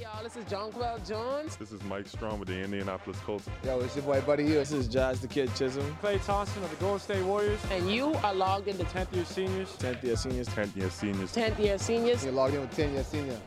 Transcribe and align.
y'all. 0.00 0.22
This 0.22 0.36
is 0.36 0.44
Jonquel 0.44 1.06
Jones. 1.06 1.56
This 1.56 1.72
is 1.72 1.82
Mike 1.84 2.06
Strachan 2.06 2.38
with 2.38 2.48
the 2.48 2.62
Indianapolis 2.62 3.18
Colts. 3.20 3.48
Yo, 3.64 3.80
it's 3.80 3.96
your 3.96 4.04
boy 4.04 4.20
Buddy 4.20 4.44
Hield. 4.44 4.60
This 4.60 4.72
is 4.72 4.86
Jazz 4.86 5.20
the 5.20 5.26
Kid 5.26 5.52
Chisholm. 5.56 5.96
Klay 6.00 6.24
Thompson 6.24 6.62
of 6.62 6.70
the 6.70 6.76
Golden 6.76 7.00
State 7.00 7.24
Warriors. 7.24 7.60
And 7.72 7.90
you 7.90 8.14
are 8.14 8.34
logged 8.34 8.68
into 8.68 8.84
10th 8.84 9.12
year 9.14 9.24
seniors. 9.24 9.70
10th 9.76 10.02
year 10.04 10.16
seniors. 10.16 10.48
10th 10.48 10.76
year 10.76 10.90
seniors. 10.90 11.34
10th 11.34 11.58
year 11.58 11.78
seniors. 11.78 12.24
You're 12.24 12.32
logged 12.32 12.54
in 12.54 12.60
with 12.60 12.76
10 12.76 12.92
year 12.92 13.02
senior. 13.02 13.40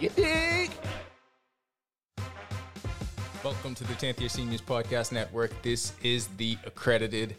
You 0.00 0.08
dig? 0.10 0.70
Welcome 3.44 3.74
to 3.76 3.84
the 3.84 3.94
10th 3.94 4.20
Year 4.20 4.28
Seniors 4.28 4.62
Podcast 4.62 5.12
Network. 5.12 5.62
This 5.62 5.92
is 6.02 6.28
the 6.36 6.58
accredited. 6.64 7.36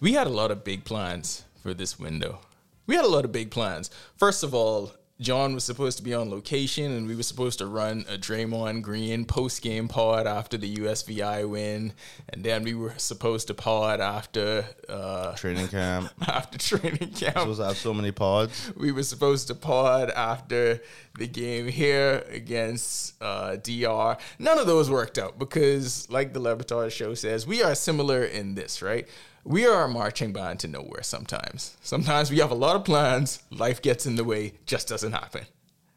We 0.00 0.12
had 0.12 0.26
a 0.26 0.30
lot 0.30 0.50
of 0.50 0.64
big 0.64 0.84
plans 0.84 1.44
for 1.62 1.74
this 1.74 1.98
window. 1.98 2.40
We 2.86 2.96
had 2.96 3.04
a 3.04 3.08
lot 3.08 3.24
of 3.24 3.32
big 3.32 3.50
plans. 3.50 3.90
First 4.16 4.42
of 4.42 4.54
all, 4.54 4.92
John 5.20 5.52
was 5.54 5.64
supposed 5.64 5.98
to 5.98 6.02
be 6.02 6.14
on 6.14 6.30
location 6.30 6.92
and 6.92 7.06
we 7.06 7.14
were 7.14 7.22
supposed 7.22 7.58
to 7.58 7.66
run 7.66 8.06
a 8.08 8.16
Draymond 8.16 8.80
Green 8.80 9.26
post 9.26 9.60
game 9.60 9.86
pod 9.86 10.26
after 10.26 10.56
the 10.56 10.76
USVI 10.76 11.46
win. 11.48 11.92
And 12.30 12.42
then 12.42 12.64
we 12.64 12.74
were 12.74 12.94
supposed 12.96 13.48
to 13.48 13.54
pod 13.54 14.00
after 14.00 14.64
uh, 14.88 15.34
training 15.34 15.68
camp. 15.78 16.10
after 16.26 16.58
training 16.58 17.10
camp. 17.10 17.36
Supposed 17.36 17.60
to 17.60 17.66
have 17.66 17.76
so 17.76 17.92
many 17.92 18.12
pods. 18.12 18.72
We 18.76 18.92
were 18.92 19.02
supposed 19.02 19.48
to 19.48 19.54
pod 19.54 20.08
after 20.10 20.80
the 21.18 21.26
game 21.26 21.68
here 21.68 22.24
against 22.30 23.22
uh, 23.22 23.56
DR. 23.56 24.16
None 24.38 24.58
of 24.58 24.66
those 24.66 24.90
worked 24.90 25.18
out 25.18 25.38
because, 25.38 26.08
like 26.10 26.32
the 26.32 26.40
Levitar 26.40 26.90
show 26.90 27.12
says, 27.12 27.46
we 27.46 27.62
are 27.62 27.74
similar 27.74 28.24
in 28.24 28.54
this, 28.54 28.80
right? 28.80 29.06
We 29.44 29.66
are 29.66 29.84
a 29.84 29.88
marching 29.88 30.32
band 30.32 30.60
to 30.60 30.68
nowhere 30.68 31.02
sometimes. 31.02 31.76
Sometimes 31.80 32.30
we 32.30 32.38
have 32.38 32.50
a 32.50 32.54
lot 32.54 32.76
of 32.76 32.84
plans, 32.84 33.42
life 33.50 33.80
gets 33.80 34.06
in 34.06 34.16
the 34.16 34.24
way, 34.24 34.54
just 34.66 34.88
doesn't 34.88 35.12
happen. 35.12 35.46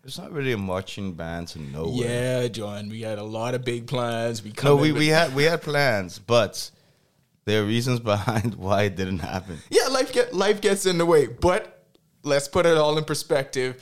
It's 0.05 0.17
not 0.17 0.31
really 0.31 0.51
a 0.51 0.57
marching 0.57 1.13
band 1.13 1.49
to 1.49 1.59
nowhere. 1.59 2.41
Yeah, 2.41 2.47
John, 2.49 2.89
we 2.89 3.01
had 3.01 3.19
a 3.19 3.23
lot 3.23 3.53
of 3.53 3.63
big 3.63 3.87
plans. 3.87 4.43
We 4.43 4.51
come 4.51 4.69
No, 4.69 4.75
we, 4.75 4.91
we 4.91 5.07
had 5.07 5.33
we 5.33 5.43
had 5.43 5.61
plans, 5.61 6.19
but 6.19 6.71
there 7.45 7.63
are 7.63 7.65
reasons 7.65 7.99
behind 8.13 8.55
why 8.55 8.83
it 8.83 8.95
didn't 8.95 9.19
happen. 9.19 9.59
yeah, 9.69 9.87
life 9.87 10.11
get 10.11 10.33
life 10.33 10.59
gets 10.59 10.85
in 10.85 10.97
the 10.97 11.05
way. 11.05 11.27
But 11.27 11.85
let's 12.23 12.49
put 12.49 12.65
it 12.65 12.77
all 12.77 12.97
in 12.97 13.05
perspective. 13.05 13.81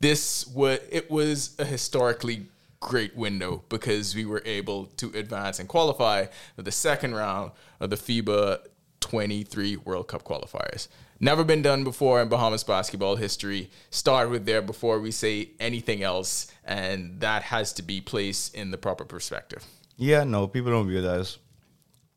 This 0.00 0.46
was 0.48 0.80
it 0.90 1.08
was 1.08 1.54
a 1.60 1.64
historically 1.64 2.46
great 2.80 3.16
window 3.16 3.62
because 3.68 4.14
we 4.14 4.24
were 4.26 4.42
able 4.44 4.86
to 4.86 5.10
advance 5.14 5.58
and 5.58 5.68
qualify 5.68 6.26
for 6.54 6.62
the 6.62 6.72
second 6.72 7.14
round 7.14 7.52
of 7.80 7.90
the 7.90 7.96
FIBA 7.96 8.58
23 9.04 9.76
World 9.76 10.08
Cup 10.08 10.24
qualifiers. 10.24 10.88
Never 11.20 11.44
been 11.44 11.60
done 11.60 11.84
before 11.84 12.22
in 12.22 12.28
Bahamas 12.30 12.64
basketball 12.64 13.16
history. 13.16 13.70
Start 13.90 14.30
with 14.30 14.46
there 14.46 14.62
before 14.62 14.98
we 14.98 15.10
say 15.10 15.50
anything 15.60 16.02
else, 16.02 16.50
and 16.64 17.20
that 17.20 17.42
has 17.42 17.74
to 17.74 17.82
be 17.82 18.00
placed 18.00 18.54
in 18.54 18.70
the 18.70 18.78
proper 18.78 19.04
perspective. 19.04 19.62
Yeah, 19.98 20.24
no, 20.24 20.46
people 20.46 20.72
don't 20.72 20.86
realize 20.86 21.36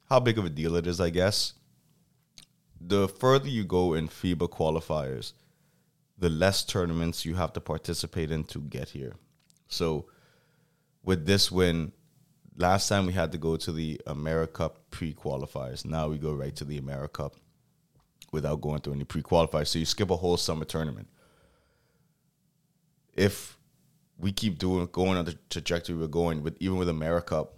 how 0.09 0.21
big 0.21 0.37
of 0.37 0.45
a 0.45 0.49
deal 0.49 0.77
it 0.77 0.87
is, 0.87 1.01
I 1.01 1.09
guess. 1.09 1.53
The 2.79 3.09
further 3.09 3.49
you 3.49 3.65
go 3.65 3.93
in 3.93 4.07
FIBA 4.07 4.49
qualifiers, 4.49 5.33
the 6.17 6.29
less 6.29 6.63
tournaments 6.63 7.25
you 7.25 7.35
have 7.35 7.51
to 7.53 7.59
participate 7.59 8.31
in 8.31 8.45
to 8.45 8.59
get 8.59 8.89
here. 8.89 9.15
So 9.67 10.05
with 11.03 11.25
this 11.25 11.51
win, 11.51 11.91
last 12.57 12.89
time 12.89 13.05
we 13.05 13.13
had 13.13 13.31
to 13.31 13.37
go 13.37 13.55
to 13.55 13.71
the 13.71 14.01
America 14.07 14.71
pre-qualifiers. 14.91 15.85
Now 15.85 16.09
we 16.09 16.17
go 16.17 16.33
right 16.33 16.55
to 16.55 16.65
the 16.65 16.77
America 16.77 17.31
without 18.31 18.61
going 18.61 18.81
through 18.81 18.93
any 18.93 19.05
pre-qualifiers. 19.05 19.67
So 19.67 19.79
you 19.79 19.85
skip 19.85 20.09
a 20.09 20.15
whole 20.15 20.37
summer 20.37 20.65
tournament. 20.65 21.07
If 23.13 23.57
we 24.17 24.31
keep 24.31 24.57
doing 24.57 24.87
going 24.91 25.17
on 25.17 25.25
the 25.25 25.37
trajectory 25.49 25.95
we're 25.95 26.07
going 26.07 26.43
with 26.43 26.57
even 26.59 26.77
with 26.77 26.87
AmeriCup, 26.87 27.49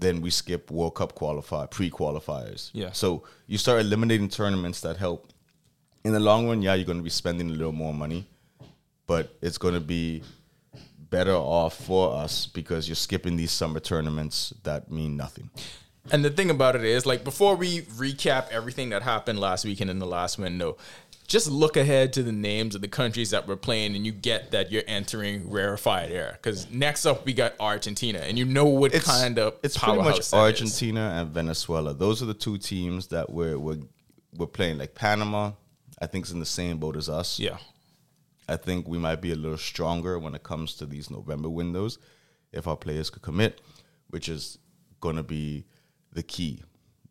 then 0.00 0.20
we 0.20 0.30
skip 0.30 0.70
World 0.70 0.94
Cup 0.94 1.14
qualify 1.14 1.66
pre-qualifiers. 1.66 2.70
Yeah. 2.72 2.92
So 2.92 3.24
you 3.46 3.58
start 3.58 3.80
eliminating 3.80 4.28
tournaments 4.28 4.80
that 4.82 4.96
help. 4.96 5.32
In 6.04 6.12
the 6.12 6.20
long 6.20 6.46
run, 6.46 6.62
yeah, 6.62 6.74
you're 6.74 6.86
going 6.86 6.98
to 6.98 7.04
be 7.04 7.10
spending 7.10 7.48
a 7.48 7.52
little 7.52 7.72
more 7.72 7.92
money, 7.92 8.28
but 9.06 9.36
it's 9.42 9.58
going 9.58 9.74
to 9.74 9.80
be 9.80 10.22
better 11.10 11.34
off 11.34 11.74
for 11.74 12.14
us 12.14 12.46
because 12.46 12.88
you're 12.88 12.96
skipping 12.96 13.36
these 13.36 13.52
summer 13.52 13.80
tournaments 13.80 14.52
that 14.64 14.90
mean 14.90 15.16
nothing. 15.16 15.50
And 16.10 16.24
the 16.24 16.30
thing 16.30 16.50
about 16.50 16.74
it 16.74 16.84
is, 16.84 17.04
like, 17.04 17.22
before 17.22 17.54
we 17.54 17.82
recap 17.82 18.48
everything 18.50 18.90
that 18.90 19.02
happened 19.02 19.38
last 19.40 19.64
weekend 19.64 19.90
in 19.90 19.98
the 19.98 20.06
last 20.06 20.38
window, 20.38 20.78
just 21.26 21.50
look 21.50 21.76
ahead 21.76 22.14
to 22.14 22.22
the 22.22 22.32
names 22.32 22.74
of 22.74 22.80
the 22.80 22.88
countries 22.88 23.30
that 23.30 23.46
we're 23.46 23.56
playing, 23.56 23.94
and 23.94 24.06
you 24.06 24.12
get 24.12 24.50
that 24.52 24.72
you're 24.72 24.84
entering 24.86 25.50
rarefied 25.50 26.10
air. 26.10 26.38
Because 26.40 26.70
next 26.70 27.04
up, 27.04 27.26
we 27.26 27.34
got 27.34 27.52
Argentina, 27.60 28.20
and 28.20 28.38
you 28.38 28.46
know 28.46 28.64
what 28.64 28.92
kind 28.92 29.38
of 29.38 29.54
it's 29.62 29.76
pretty 29.76 30.00
much. 30.00 30.32
Argentina 30.32 31.12
and 31.16 31.28
Venezuela. 31.28 31.92
Those 31.92 32.22
are 32.22 32.26
the 32.26 32.32
two 32.32 32.56
teams 32.56 33.08
that 33.08 33.28
we're 33.28 33.58
we're, 33.58 33.80
we're 34.34 34.46
playing. 34.46 34.78
Like 34.78 34.94
Panama, 34.94 35.52
I 36.00 36.06
think 36.06 36.24
is 36.24 36.32
in 36.32 36.40
the 36.40 36.46
same 36.46 36.78
boat 36.78 36.96
as 36.96 37.10
us. 37.10 37.38
Yeah, 37.38 37.58
I 38.48 38.56
think 38.56 38.88
we 38.88 38.98
might 38.98 39.20
be 39.20 39.32
a 39.32 39.36
little 39.36 39.58
stronger 39.58 40.18
when 40.18 40.34
it 40.34 40.42
comes 40.42 40.74
to 40.76 40.86
these 40.86 41.10
November 41.10 41.50
windows 41.50 41.98
if 42.52 42.66
our 42.66 42.76
players 42.76 43.10
could 43.10 43.22
commit, 43.22 43.60
which 44.08 44.28
is 44.28 44.58
going 45.00 45.16
to 45.16 45.22
be 45.22 45.66
the 46.12 46.22
key. 46.22 46.62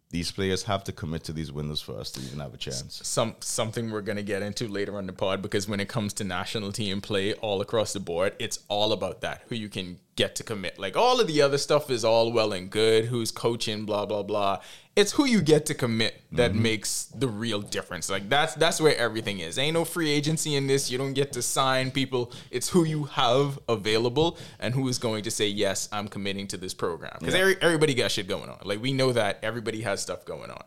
These 0.09 0.31
players 0.31 0.63
have 0.63 0.83
to 0.85 0.91
commit 0.91 1.25
to 1.25 1.33
these 1.33 1.51
windows 1.51 1.81
for 1.81 1.99
us 1.99 2.11
to 2.11 2.21
even 2.21 2.39
have 2.39 2.53
a 2.53 2.57
chance. 2.57 3.01
some 3.03 3.35
something 3.41 3.91
we're 3.91 4.01
gonna 4.01 4.23
get 4.23 4.41
into 4.41 4.67
later 4.69 4.97
on 4.97 5.05
the 5.05 5.11
pod 5.11 5.41
because 5.41 5.67
when 5.67 5.81
it 5.81 5.89
comes 5.89 6.13
to 6.13 6.23
national 6.23 6.71
team 6.71 7.01
play 7.01 7.33
all 7.33 7.59
across 7.59 7.91
the 7.91 7.99
board, 7.99 8.33
it's 8.39 8.59
all 8.69 8.93
about 8.93 9.19
that 9.21 9.43
who 9.49 9.55
you 9.55 9.67
can 9.67 9.99
get 10.17 10.35
to 10.35 10.43
commit. 10.43 10.77
Like 10.77 10.97
all 10.97 11.21
of 11.21 11.27
the 11.27 11.41
other 11.41 11.57
stuff 11.57 11.89
is 11.89 12.03
all 12.03 12.33
well 12.33 12.51
and 12.51 12.69
good, 12.69 13.05
who's 13.05 13.31
coaching, 13.31 13.85
blah 13.85 14.05
blah 14.05 14.23
blah. 14.23 14.59
It's 14.97 15.11
who 15.11 15.25
you 15.25 15.41
get 15.41 15.67
to 15.67 15.75
commit 15.75 16.19
that 16.31 16.51
mm-hmm. 16.51 16.63
makes 16.63 17.05
the 17.05 17.27
real 17.27 17.61
difference. 17.61 18.09
Like 18.09 18.27
that's 18.27 18.55
that's 18.55 18.81
where 18.81 18.97
everything 18.97 19.39
is. 19.39 19.57
Ain't 19.57 19.75
no 19.75 19.85
free 19.85 20.09
agency 20.09 20.55
in 20.55 20.67
this. 20.67 20.91
You 20.91 20.97
don't 20.97 21.13
get 21.13 21.31
to 21.33 21.41
sign 21.41 21.91
people. 21.91 22.33
It's 22.51 22.67
who 22.67 22.83
you 22.83 23.03
have 23.03 23.59
available 23.69 24.37
and 24.59 24.73
who 24.73 24.89
is 24.89 24.97
going 24.97 25.23
to 25.23 25.31
say 25.31 25.47
yes, 25.47 25.87
I'm 25.93 26.07
committing 26.07 26.47
to 26.47 26.57
this 26.57 26.73
program. 26.73 27.15
Because 27.19 27.35
everybody 27.35 27.93
got 27.93 28.11
shit 28.11 28.27
going 28.27 28.49
on. 28.49 28.57
Like 28.63 28.81
we 28.81 28.91
know 28.91 29.13
that 29.13 29.39
everybody 29.43 29.81
has 29.83 30.01
stuff 30.01 30.25
going 30.25 30.51
on 30.51 30.63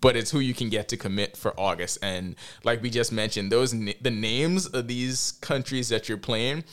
but 0.00 0.16
it's 0.16 0.30
who 0.30 0.38
you 0.38 0.52
can 0.52 0.68
get 0.68 0.86
to 0.86 0.98
commit 0.98 1.34
for 1.34 1.58
August. 1.58 1.96
And 2.02 2.36
like 2.62 2.82
we 2.82 2.90
just 2.90 3.10
mentioned, 3.10 3.50
those 3.50 3.70
the 3.70 4.10
names 4.10 4.66
of 4.66 4.86
these 4.86 5.32
countries 5.40 5.88
that 5.88 6.10
you're 6.10 6.18
playing, 6.18 6.64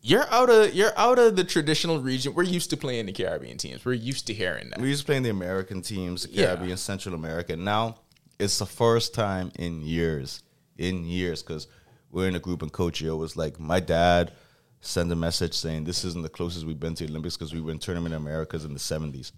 you're 0.00 0.26
out 0.30 0.50
of 0.50 0.74
you're 0.74 0.96
out 0.96 1.18
of 1.18 1.36
the 1.36 1.44
traditional 1.44 2.00
region. 2.00 2.34
We're 2.34 2.42
used 2.42 2.70
to 2.70 2.76
playing 2.76 3.06
the 3.06 3.12
Caribbean 3.12 3.58
teams. 3.58 3.84
We're 3.84 3.92
used 3.94 4.26
to 4.28 4.34
hearing 4.34 4.70
that. 4.70 4.80
We 4.80 4.88
used 4.88 5.02
to 5.02 5.06
play 5.06 5.16
in 5.16 5.22
the 5.22 5.30
American 5.30 5.82
teams, 5.82 6.24
the 6.24 6.32
Yeah. 6.32 6.46
Caribbean, 6.54 6.76
Central 6.76 7.14
America. 7.14 7.56
Now 7.56 7.96
it's 8.38 8.58
the 8.58 8.66
first 8.66 9.14
time 9.14 9.52
in 9.56 9.82
years, 9.82 10.42
in 10.76 11.04
years, 11.04 11.42
because 11.42 11.68
we're 12.10 12.28
in 12.28 12.34
a 12.34 12.40
group 12.40 12.62
and 12.62 12.72
Coach 12.72 13.00
Yo 13.00 13.16
was 13.16 13.36
like, 13.36 13.58
my 13.60 13.80
dad 13.80 14.32
sent 14.80 15.12
a 15.12 15.16
message 15.16 15.54
saying 15.54 15.84
this 15.84 16.04
isn't 16.04 16.22
the 16.22 16.28
closest 16.28 16.66
we've 16.66 16.80
been 16.80 16.94
to 16.96 17.04
the 17.04 17.10
Olympics 17.10 17.36
because 17.36 17.54
we 17.54 17.60
were 17.60 17.70
in 17.70 17.78
Tournament 17.78 18.14
Americas 18.14 18.64
in 18.64 18.72
the 18.74 18.80
70s. 18.80 19.30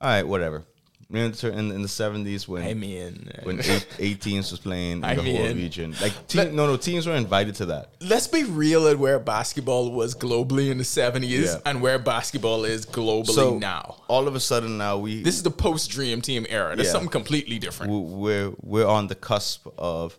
All 0.00 0.08
right, 0.10 0.26
whatever. 0.26 0.64
We're 1.12 1.26
in, 1.26 1.32
the- 1.32 1.52
in, 1.52 1.82
the 1.82 1.88
70s 1.88 2.48
when 2.48 2.62
I 2.62 2.72
mean, 2.72 3.30
when 3.42 3.60
eight, 3.60 3.86
eight 3.98 4.20
teams 4.22 4.50
was 4.50 4.60
playing 4.60 4.92
in 4.98 5.04
I 5.04 5.14
the 5.14 5.22
whole 5.22 5.54
region. 5.54 5.94
Like, 6.00 6.26
team, 6.26 6.56
no, 6.56 6.66
no, 6.66 6.76
teams 6.78 7.06
were 7.06 7.14
invited 7.14 7.54
to 7.56 7.66
that. 7.66 7.90
let's 8.00 8.26
be 8.26 8.44
real 8.44 8.88
at 8.88 8.98
where 8.98 9.18
basketball 9.18 9.92
was 9.92 10.14
globally 10.14 10.70
in 10.70 10.78
the 10.78 10.84
70s 10.84 11.28
Yeah. 11.44 11.58
and 11.66 11.82
where 11.82 11.98
basketball 11.98 12.64
is 12.64 12.86
globally 12.86 13.26
So 13.34 13.58
now. 13.58 13.96
all 14.08 14.26
of 14.26 14.34
a 14.34 14.40
sudden 14.40 14.78
now 14.78 14.96
we 14.96 15.22
This 15.22 15.36
is 15.36 15.42
the 15.42 15.50
post 15.50 15.90
Dream 15.90 16.22
Team 16.22 16.46
era. 16.48 16.74
That's 16.74 16.86
Yeah. 16.88 16.92
something 16.92 17.10
completely 17.10 17.58
different. 17.58 17.92
we're 17.92 18.52
we're 18.62 18.86
on 18.86 19.06
the 19.08 19.14
cusp 19.14 19.66
of. 19.76 20.18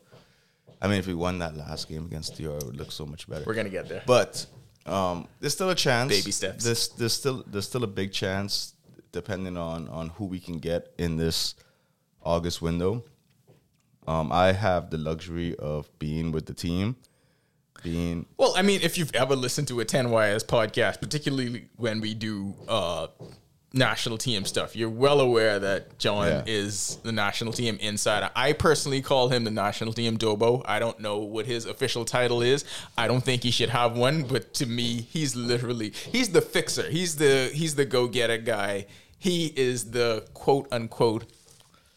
I 0.82 0.88
mean, 0.88 1.00
if 1.00 1.08
we 1.08 1.14
won 1.16 1.40
that 1.40 1.56
last 1.58 1.88
game 1.90 2.06
against 2.06 2.36
DR, 2.38 2.58
it 2.58 2.66
would 2.66 2.76
look 2.78 2.92
so 2.92 3.06
much 3.06 3.28
better. 3.28 3.46
We're 3.48 3.54
gonna 3.56 3.70
get 3.70 3.88
there. 3.90 4.04
But 4.06 4.46
um, 4.86 5.28
there's 5.40 5.54
still 5.54 5.70
a 5.70 5.76
chance. 5.76 6.12
Baby 6.12 6.32
steps. 6.32 6.64
There's 6.66 6.90
there's 6.90 7.14
still 7.14 7.44
there's 7.48 7.66
still 7.66 7.84
a 7.86 7.88
big 7.88 8.12
chance, 8.12 8.73
depending 9.14 9.56
on 9.56 9.88
on 9.88 10.10
who 10.10 10.26
we 10.26 10.40
can 10.42 10.58
get 10.60 10.92
in 10.98 11.16
this 11.16 11.56
August 12.22 12.62
window. 12.62 13.04
Um, 14.06 14.34
I 14.34 14.52
have 14.52 14.90
the 14.90 14.98
luxury 14.98 15.56
of 15.56 15.88
being 15.98 16.34
with 16.34 16.46
the 16.46 16.54
team, 16.54 16.98
being 17.84 18.26
Well, 18.38 18.54
I 18.58 18.62
mean, 18.62 18.82
if 18.84 18.98
you've 18.98 19.16
ever 19.16 19.34
listened 19.36 19.70
to 19.70 19.80
a 19.80 19.86
10 19.86 20.10
Wires 20.10 20.44
podcast, 20.44 21.00
particularly 21.00 21.70
when 21.78 22.02
we 22.02 22.14
do 22.14 22.54
uh, 22.68 23.08
national 23.72 24.18
team 24.18 24.44
stuff, 24.44 24.76
you're 24.76 24.90
well 24.90 25.22
aware 25.22 25.58
that 25.60 25.98
John 26.00 26.28
Yeah. 26.28 26.44
is 26.46 26.98
the 27.04 27.14
national 27.14 27.54
team 27.54 27.78
insider. 27.80 28.30
I 28.36 28.52
personally 28.52 29.02
call 29.02 29.30
him 29.30 29.46
the 29.46 29.52
national 29.52 29.94
team 29.94 30.18
Dobo. 30.18 30.62
I 30.66 30.80
don't 30.80 31.00
know 31.00 31.20
what 31.20 31.46
his 31.46 31.66
official 31.66 32.04
title 32.04 32.42
is. 32.42 32.66
I 32.98 33.08
don't 33.08 33.24
think 33.24 33.42
he 33.44 33.52
should 33.52 33.70
have 33.70 33.98
one, 33.98 34.24
but 34.24 34.54
to 34.56 34.66
me, 34.66 35.02
he's 35.02 35.34
literally 35.36 35.92
he's 36.12 36.30
the 36.30 36.42
fixer. 36.42 36.90
He's 36.90 37.16
the 37.16 37.50
he's 37.54 37.76
the 37.76 37.86
go-getter 37.86 38.38
guy. 38.40 38.86
He 39.24 39.46
is 39.56 39.92
the 39.92 40.28
quote 40.34 40.68
unquote 40.70 41.32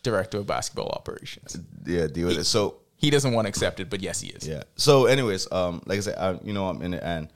director 0.04 0.38
of 0.38 0.46
basketball 0.46 0.90
operations. 0.90 1.58
yeah 1.84 2.06
deal 2.06 2.28
with 2.28 2.38
it. 2.38 2.44
So 2.44 2.76
He 2.94 3.10
doesn't 3.10 3.32
want 3.32 3.46
to 3.46 3.48
accept 3.48 3.80
it, 3.80 3.90
but 3.90 4.00
yes, 4.00 4.20
he 4.20 4.28
is. 4.28 4.46
Yeah. 4.46 4.62
So, 4.76 5.06
anyways, 5.06 5.50
um, 5.50 5.82
like 5.86 5.98
I 5.98 6.00
said, 6.02 6.18
I, 6.18 6.38
you 6.44 6.52
know, 6.52 6.68
I'm 6.68 6.80
in 6.82 6.94
it, 6.94 7.02
and 7.02 7.28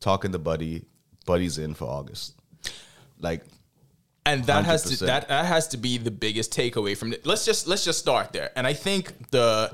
talking 0.00 0.32
to 0.32 0.38
Buddy. 0.38 0.86
Buddy's 1.26 1.58
in 1.58 1.74
for 1.74 1.84
August. 1.84 2.34
Like 3.20 3.44
and 4.24 4.42
that 4.44 4.64
has 4.64 4.84
to 4.84 5.04
that, 5.04 5.28
that 5.28 5.44
has 5.44 5.68
to 5.68 5.76
be 5.76 5.98
the 5.98 6.10
biggest 6.10 6.50
takeaway 6.50 6.96
from 6.96 7.12
it. 7.12 7.26
Let's 7.26 7.44
just 7.44 7.66
let's 7.66 7.84
just 7.84 7.98
start 7.98 8.32
there. 8.32 8.52
And 8.56 8.66
I 8.66 8.72
think 8.72 9.30
the 9.32 9.70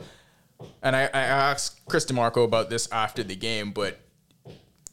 and 0.83 0.97
I, 0.97 1.03
I 1.03 1.21
asked 1.21 1.87
Chris 1.87 2.05
DeMarco 2.05 2.45
about 2.45 2.69
this 2.69 2.91
after 2.91 3.23
the 3.23 3.37
game, 3.37 3.71
but 3.71 4.01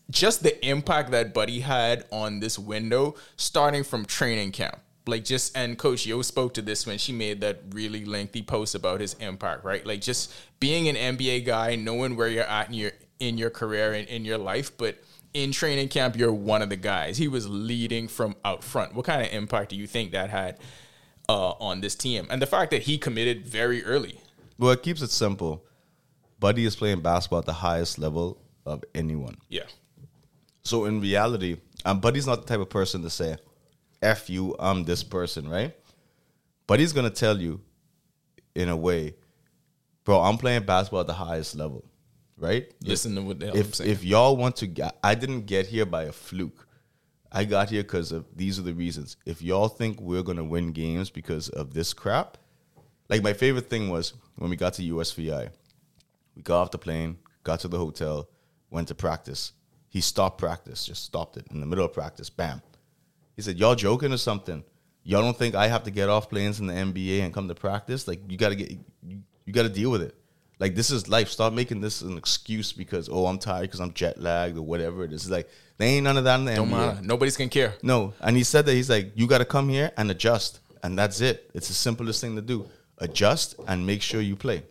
just 0.10 0.44
the 0.44 0.66
impact 0.66 1.12
that 1.12 1.34
Buddy 1.34 1.60
had 1.60 2.06
on 2.12 2.40
this 2.40 2.58
window 2.58 3.16
starting 3.38 3.84
from 3.84 4.06
training 4.06 4.52
camp. 4.52 4.80
Like 5.08 5.24
just 5.24 5.58
and 5.58 5.78
Coach 5.78 6.06
Yo 6.06 6.22
spoke 6.22 6.54
to 6.56 6.62
this 6.62 6.86
when 6.86 6.98
she 6.98 7.12
made 7.12 7.42
that 7.42 7.62
really 7.72 8.06
lengthy 8.06 8.44
post 8.44 8.76
about 8.76 9.02
his 9.02 9.16
impact, 9.16 9.64
right? 9.64 9.86
Like 9.86 10.02
just 10.02 10.34
being 10.60 10.88
an 10.88 11.18
NBA 11.18 11.46
guy, 11.46 11.76
knowing 11.76 12.16
where 12.16 12.28
you're 12.28 12.44
at 12.44 12.68
in 12.68 12.74
your 12.76 12.92
in 13.20 13.38
your 13.38 13.50
career 13.50 13.94
and 13.94 14.08
in 14.08 14.24
your 14.24 14.38
life, 14.38 14.76
but 14.78 14.98
in 15.34 15.52
training 15.52 15.90
camp, 15.90 16.16
you're 16.16 16.34
one 16.34 16.62
of 16.62 16.70
the 16.70 16.76
guys. 16.76 17.18
He 17.18 17.28
was 17.28 17.48
leading 17.48 18.08
from 18.08 18.36
out 18.44 18.64
front. 18.64 18.96
What 18.96 19.06
kind 19.06 19.22
of 19.22 19.32
impact 19.32 19.70
do 19.70 19.76
you 19.76 19.88
think 19.88 20.12
that 20.12 20.30
had 20.30 20.58
uh, 21.28 21.52
on 21.52 21.82
this 21.82 21.96
team? 21.96 22.28
And 22.30 22.42
the 22.42 22.48
fact 22.48 22.72
that 22.72 22.84
he 22.84 22.98
committed 22.98 23.46
very 23.48 23.84
early. 23.84 24.20
Well, 24.58 24.72
it 24.72 24.84
keeps 24.84 25.02
it 25.02 25.12
simple. 25.12 25.64
Buddy 26.40 26.66
is 26.66 26.76
playing 26.76 27.02
basketball 27.02 27.40
at 27.40 27.46
the 27.46 27.54
highest 27.54 28.00
level 28.00 28.40
of 28.66 28.84
anyone. 28.96 29.38
Yeah. 29.50 29.64
So 30.64 30.86
in 30.86 31.02
reality, 31.02 31.58
um, 31.86 32.00
Buddy's 32.00 32.28
not 32.28 32.42
the 32.42 32.48
type 32.48 32.60
of 32.60 32.70
person 32.70 33.02
to 33.04 33.10
say, 33.10 33.38
"F 34.02 34.30
you, 34.30 34.56
I'm 34.60 34.84
this 34.84 35.04
person," 35.04 35.48
right? 35.50 35.76
Buddy's 36.68 36.94
gonna 36.94 37.10
tell 37.10 37.40
you, 37.40 37.62
in 38.56 38.70
a 38.70 38.76
way, 38.78 39.16
bro, 40.04 40.20
I'm 40.22 40.38
playing 40.38 40.64
basketball 40.66 41.02
at 41.02 41.08
the 41.08 41.14
highest 41.14 41.56
level, 41.56 41.86
right? 42.38 42.72
Listen 42.84 43.16
to 43.16 43.22
what 43.22 43.40
the 43.40 43.48
hell 43.48 43.56
I'm 43.56 43.62
If 43.62 43.76
saying. 43.76 43.90
if 43.90 44.04
y'all 44.04 44.36
want 44.38 44.58
to, 44.58 44.68
get, 44.68 44.98
I 45.04 45.16
didn't 45.16 45.46
get 45.46 45.68
here 45.68 45.86
by 45.86 46.04
a 46.04 46.12
fluke. 46.12 46.68
I 47.32 47.46
got 47.46 47.70
here 47.70 47.84
because 47.84 48.12
of 48.12 48.26
these 48.36 48.58
are 48.60 48.64
the 48.64 48.74
reasons. 48.74 49.16
If 49.26 49.42
y'all 49.42 49.68
think 49.70 50.02
we're 50.02 50.24
gonna 50.24 50.44
win 50.44 50.72
games 50.72 51.10
because 51.10 51.50
of 51.50 51.74
this 51.74 51.94
crap, 51.94 52.38
like 53.08 53.24
my 53.24 53.34
favorite 53.34 53.70
thing 53.70 53.90
was 53.90 54.14
when 54.36 54.50
we 54.50 54.56
got 54.56 54.74
to 54.76 54.84
USVI. 54.84 55.50
We 56.36 56.42
got 56.44 56.62
off 56.62 56.72
the 56.72 56.78
plane, 56.78 57.18
got 57.44 57.60
to 57.62 57.68
the 57.68 57.78
hotel, 57.78 58.30
went 58.70 58.88
to 58.90 58.96
practice. 58.96 59.54
He 59.90 60.02
stopped 60.02 60.38
practice, 60.38 60.86
just 60.86 61.04
stopped 61.04 61.36
it 61.38 61.48
in 61.52 61.60
the 61.60 61.66
middle 61.66 61.84
of 61.84 61.94
practice. 61.94 62.30
Bam. 62.30 62.62
He 63.36 63.42
said, 63.42 63.58
"Y'all 63.58 63.76
joking 63.76 64.14
or 64.14 64.18
something? 64.18 64.64
Y'all 65.04 65.22
don't 65.22 65.38
think 65.38 65.56
I 65.56 65.68
have 65.68 65.84
to 65.84 65.92
get 65.92 66.10
off 66.10 66.30
planes 66.30 66.60
in 66.60 66.68
the 66.68 66.74
NBA 66.74 67.22
and 67.22 67.34
come 67.34 67.48
to 67.48 67.56
practice? 67.56 68.08
Like 68.08 68.20
you 68.30 68.38
got 68.38 68.50
to 68.50 68.56
get 68.56 68.72
you, 69.04 69.24
you 69.46 69.54
got 69.54 69.64
to 69.64 69.70
deal 69.70 69.90
with 69.90 70.02
it. 70.04 70.16
Like 70.60 70.76
this 70.76 70.92
is 70.92 71.08
life. 71.08 71.30
Stop 71.30 71.54
making 71.54 71.82
this 71.82 72.02
an 72.02 72.18
excuse 72.18 72.72
because 72.74 73.10
oh 73.10 73.26
I'm 73.26 73.40
tired 73.40 73.62
because 73.64 73.80
I'm 73.80 73.94
jet 73.94 74.22
lagged 74.22 74.58
or 74.58 74.62
whatever 74.62 75.04
it 75.04 75.14
is. 75.14 75.30
Like 75.30 75.50
there 75.78 75.88
ain't 75.88 76.04
none 76.04 76.18
of 76.18 76.26
that 76.26 76.36
in 76.40 76.46
the 76.46 76.56
Don't 76.56 76.68
NBA. 76.68 76.72
matter. 76.72 77.00
Nobody's 77.02 77.38
gonna 77.38 77.50
care. 77.50 77.74
No, 77.82 78.14
and 78.20 78.36
he 78.38 78.44
said 78.44 78.66
that 78.66 78.74
he's 78.74 78.90
like, 78.90 79.14
you 79.16 79.26
got 79.26 79.38
to 79.40 79.46
come 79.46 79.70
here 79.70 79.92
and 79.98 80.12
adjust, 80.12 80.60
and 80.84 81.00
that's 81.00 81.22
it. 81.22 81.50
It's 81.54 81.70
the 81.70 81.74
simplest 81.74 82.22
thing 82.22 82.36
to 82.36 82.42
do. 82.42 82.68
Adjust 83.00 83.56
and 83.68 83.88
make 83.88 84.02
sure 84.02 84.20
you 84.20 84.36
play. 84.36 84.64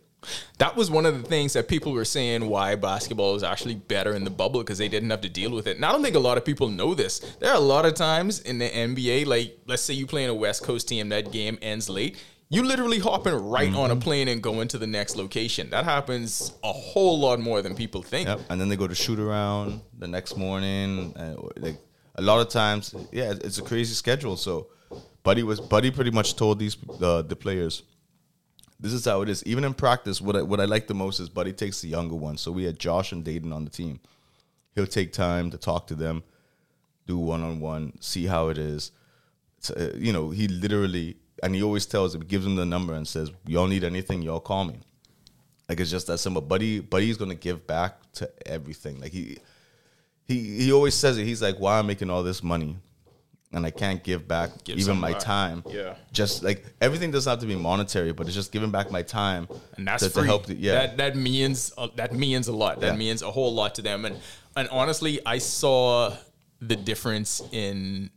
That 0.57 0.75
was 0.75 0.91
one 0.91 1.05
of 1.05 1.21
the 1.21 1.27
things 1.27 1.53
that 1.53 1.67
people 1.67 1.93
were 1.93 2.03
saying 2.05 2.47
why 2.49 2.75
basketball 2.75 3.35
is 3.35 3.43
actually 3.43 3.75
better 3.75 4.13
in 4.13 4.23
the 4.25 4.29
bubble 4.29 4.59
because 4.61 4.77
they 4.77 4.89
didn't 4.89 5.09
have 5.09 5.21
to 5.21 5.29
deal 5.29 5.51
with 5.51 5.65
it. 5.67 5.77
And 5.77 5.85
I 5.85 5.91
don't 5.91 6.03
think 6.03 6.15
a 6.15 6.19
lot 6.19 6.37
of 6.37 6.43
people 6.43 6.67
know 6.67 6.93
this. 6.93 7.19
There 7.39 7.49
are 7.49 7.55
a 7.55 7.59
lot 7.61 7.85
of 7.85 7.93
times 7.93 8.41
in 8.41 8.57
the 8.59 8.69
NBA, 8.69 9.25
like 9.27 9.57
let's 9.67 9.81
say 9.81 9.93
you 9.93 10.05
play 10.05 10.23
in 10.25 10.29
a 10.29 10.33
West 10.35 10.63
Coast 10.63 10.87
team, 10.89 11.09
that 11.09 11.31
game 11.31 11.57
ends 11.61 11.89
late. 11.89 12.17
You 12.51 12.63
literally 12.63 12.97
hopping 12.99 13.33
right 13.35 13.73
on 13.75 13.91
a 13.91 13.93
Mm-hmm. 13.93 14.01
plane 14.01 14.27
and 14.27 14.41
going 14.41 14.67
to 14.69 14.77
the 14.79 14.87
next 14.87 15.15
location. 15.15 15.69
That 15.69 15.85
happens 15.85 16.51
a 16.63 16.73
whole 16.73 17.19
lot 17.19 17.39
more 17.39 17.61
than 17.61 17.75
people 17.75 18.01
think. 18.01 18.27
Yep. 18.27 18.39
And 18.49 18.59
then 18.59 18.69
they 18.69 18.75
go 18.75 18.87
to 18.87 18.95
shoot 18.95 19.19
around 19.19 19.81
the 19.97 20.07
next 20.07 20.35
morning. 20.35 21.13
And 21.15 21.37
like 21.57 21.77
a 22.15 22.21
lot 22.23 22.41
of 22.41 22.49
times, 22.49 22.93
yeah, 23.11 23.33
it's 23.39 23.59
a 23.59 23.61
crazy 23.61 23.93
schedule. 23.93 24.35
So, 24.35 24.67
Buddy 25.21 25.43
was 25.43 25.61
Buddy 25.61 25.91
pretty 25.91 26.09
much 26.11 26.35
told 26.35 26.57
these 26.59 26.75
uh, 27.01 27.21
the 27.21 27.35
players, 27.35 27.83
this 28.79 28.93
is 28.93 29.05
how 29.05 29.21
it 29.21 29.29
is. 29.29 29.43
Even 29.45 29.63
in 29.63 29.73
practice, 29.73 30.21
what 30.21 30.35
I, 30.35 30.41
what 30.41 30.59
I 30.59 30.65
like 30.65 30.87
the 30.87 30.93
most 30.93 31.19
is 31.19 31.29
Buddy 31.29 31.53
takes 31.53 31.81
the 31.81 31.89
younger 31.89 32.15
ones. 32.15 32.41
So 32.41 32.51
we 32.51 32.63
had 32.63 32.79
Josh 32.79 33.11
and 33.11 33.23
Dayton 33.23 33.51
on 33.51 33.65
the 33.65 33.69
team. 33.69 33.99
He'll 34.75 34.87
take 34.87 35.11
time 35.11 35.51
to 35.51 35.57
talk 35.57 35.87
to 35.87 35.95
them, 35.95 36.23
do 37.05 37.17
one 37.17 37.43
on 37.43 37.59
one, 37.59 37.93
see 37.99 38.25
how 38.25 38.47
it 38.49 38.57
is. 38.57 38.91
Uh, 39.75 39.89
you 39.95 40.13
know, 40.13 40.29
he 40.29 40.47
literally 40.47 41.17
and 41.43 41.55
he 41.55 41.63
always 41.63 41.85
tells 41.85 42.15
him, 42.15 42.21
gives 42.21 42.45
him 42.45 42.55
the 42.55 42.65
number 42.65 42.93
and 42.93 43.07
says, 43.07 43.31
"Y'all 43.45 43.67
need 43.67 43.83
anything, 43.83 44.21
y'all 44.21 44.39
call 44.39 44.65
me." 44.65 44.79
Like 45.67 45.79
it's 45.79 45.91
just 45.91 46.07
that 46.07 46.17
simple. 46.17 46.41
Buddy, 46.41 46.79
Buddy's 46.79 47.17
gonna 47.17 47.35
give 47.35 47.67
back 47.67 47.99
to 48.13 48.29
everything. 48.45 48.99
Like 48.99 49.11
he, 49.11 49.37
he, 50.25 50.63
he 50.63 50.71
always 50.71 50.95
says 50.95 51.17
it. 51.17 51.25
He's 51.25 51.41
like, 51.41 51.59
"Why 51.59 51.73
am 51.73 51.81
I'm 51.81 51.87
making 51.87 52.09
all 52.09 52.23
this 52.23 52.43
money, 52.43 52.77
and 53.51 53.65
I 53.65 53.71
can't 53.71 54.03
give 54.03 54.27
back 54.27 54.63
Give 54.63 54.77
even 54.79 54.97
my 54.97 55.13
back. 55.13 55.21
time." 55.21 55.63
Yeah. 55.67 55.95
just 56.11 56.43
like 56.43 56.65
everything 56.81 57.11
doesn't 57.11 57.29
have 57.29 57.39
to 57.39 57.45
be 57.47 57.55
monetary, 57.55 58.11
but 58.13 58.27
it's 58.27 58.35
just 58.35 58.51
giving 58.51 58.71
back 58.71 58.91
my 58.91 59.01
time 59.01 59.47
and 59.77 59.87
that's 59.87 60.03
to, 60.03 60.09
free. 60.09 60.23
to 60.23 60.27
help. 60.27 60.45
The, 60.45 60.55
yeah, 60.55 60.73
that 60.73 60.97
that 60.97 61.15
means 61.15 61.71
uh, 61.77 61.87
that 61.95 62.13
means 62.13 62.47
a 62.47 62.53
lot. 62.53 62.79
That 62.81 62.93
Yeah. 62.93 62.97
means 62.97 63.21
a 63.21 63.31
whole 63.31 63.53
lot 63.53 63.75
to 63.75 63.81
them. 63.81 64.05
And 64.05 64.19
and 64.55 64.67
honestly, 64.69 65.19
I 65.25 65.37
saw 65.39 66.15
the 66.61 66.75
difference 66.75 67.41
in, 67.51 68.09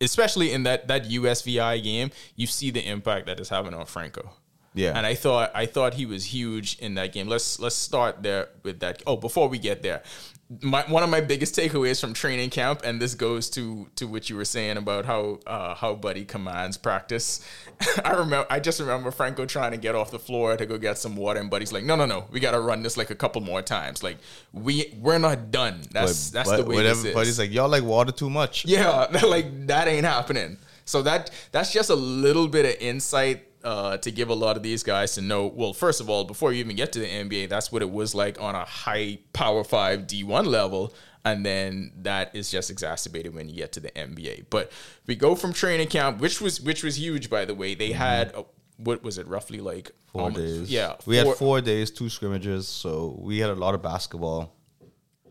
especially 0.00 0.52
in 0.52 0.62
that 0.64 0.88
that 0.88 1.04
USVI 1.04 1.82
game. 1.82 2.10
You 2.36 2.46
see 2.46 2.70
the 2.70 2.80
impact 2.86 3.26
that 3.26 3.38
is 3.40 3.48
having 3.50 3.74
on 3.74 3.86
Franco. 3.86 4.30
Yeah. 4.74 4.96
and 4.96 5.06
I 5.06 5.14
thought 5.14 5.52
I 5.54 5.66
thought 5.66 5.94
he 5.94 6.04
was 6.04 6.24
huge 6.24 6.78
in 6.78 6.94
that 6.96 7.12
game. 7.12 7.28
Let's 7.28 7.60
let's 7.60 7.76
start 7.76 8.22
there 8.22 8.48
with 8.62 8.80
that. 8.80 9.02
Oh, 9.06 9.16
before 9.16 9.48
we 9.48 9.58
get 9.58 9.82
there, 9.82 10.02
my, 10.60 10.84
one 10.88 11.02
of 11.02 11.10
my 11.10 11.20
biggest 11.20 11.54
takeaways 11.54 12.00
from 12.00 12.12
training 12.12 12.50
camp, 12.50 12.82
and 12.84 13.00
this 13.00 13.14
goes 13.14 13.48
to 13.50 13.88
to 13.96 14.06
what 14.06 14.28
you 14.28 14.36
were 14.36 14.44
saying 14.44 14.76
about 14.76 15.04
how 15.04 15.40
uh, 15.46 15.74
how 15.74 15.94
Buddy 15.94 16.24
commands 16.24 16.76
practice. 16.76 17.44
I 18.04 18.12
remember, 18.12 18.46
I 18.50 18.60
just 18.60 18.80
remember 18.80 19.10
Franco 19.10 19.46
trying 19.46 19.72
to 19.72 19.76
get 19.76 19.94
off 19.94 20.10
the 20.10 20.18
floor 20.18 20.56
to 20.56 20.66
go 20.66 20.76
get 20.78 20.98
some 20.98 21.16
water, 21.16 21.40
and 21.40 21.50
Buddy's 21.50 21.72
like, 21.72 21.84
"No, 21.84 21.96
no, 21.96 22.04
no, 22.06 22.26
we 22.30 22.40
got 22.40 22.52
to 22.52 22.60
run 22.60 22.82
this 22.82 22.96
like 22.96 23.10
a 23.10 23.14
couple 23.14 23.40
more 23.40 23.62
times. 23.62 24.02
Like 24.02 24.18
we 24.52 24.94
we're 25.00 25.18
not 25.18 25.50
done. 25.50 25.82
That's 25.90 26.30
that's 26.30 26.50
the 26.50 26.64
way 26.64 26.84
is." 26.84 27.04
Buddy's 27.04 27.38
like, 27.38 27.52
y'all 27.52 27.68
like 27.68 27.84
water 27.84 28.12
too 28.12 28.30
much. 28.30 28.64
Yeah, 28.64 29.06
like 29.26 29.66
that 29.66 29.88
ain't 29.88 30.04
happening. 30.06 30.58
So 30.84 31.02
that 31.02 31.30
that's 31.52 31.72
just 31.72 31.90
a 31.90 31.94
little 31.94 32.48
bit 32.48 32.66
of 32.66 32.82
insight 32.82 33.46
uh, 33.64 33.96
to 33.98 34.10
give 34.10 34.28
a 34.28 34.34
lot 34.34 34.56
of 34.56 34.62
these 34.62 34.82
guys 34.82 35.14
to 35.14 35.22
know. 35.22 35.46
Well, 35.46 35.72
first 35.72 36.00
of 36.00 36.08
all, 36.10 36.24
before 36.24 36.52
you 36.52 36.60
even 36.60 36.76
get 36.76 36.92
to 36.92 37.00
the 37.00 37.06
NBA, 37.06 37.48
that's 37.48 37.72
what 37.72 37.82
it 37.82 37.90
was 37.90 38.14
like 38.14 38.40
on 38.40 38.54
a 38.54 38.64
high 38.64 39.18
Power 39.32 39.64
Five 39.64 40.06
D 40.06 40.22
one 40.22 40.46
level, 40.46 40.94
and 41.24 41.44
then 41.44 41.92
that 42.02 42.34
is 42.34 42.50
just 42.50 42.70
exacerbated 42.70 43.34
when 43.34 43.48
you 43.48 43.56
get 43.56 43.72
to 43.72 43.80
the 43.80 43.90
NBA. 43.90 44.46
But 44.50 44.70
we 45.06 45.16
go 45.16 45.34
from 45.34 45.52
training 45.52 45.88
camp, 45.88 46.20
which 46.20 46.40
was 46.40 46.60
which 46.60 46.84
was 46.84 46.98
huge, 46.98 47.30
by 47.30 47.44
the 47.44 47.54
way. 47.54 47.74
They 47.74 47.92
had 47.92 48.34
a, 48.34 48.44
what 48.76 49.02
was 49.02 49.18
it, 49.18 49.26
roughly 49.26 49.60
like 49.60 49.90
Four 50.12 50.22
almost- 50.22 50.40
days. 50.40 50.70
Yeah, 50.70 50.94
we 51.06 51.16
had 51.16 51.26
four 51.36 51.60
days, 51.60 51.90
two 51.90 52.08
scrimmages, 52.08 52.68
so 52.68 53.18
we 53.20 53.38
had 53.38 53.50
a 53.50 53.54
lot 53.54 53.74
of 53.74 53.82
basketball. 53.82 54.54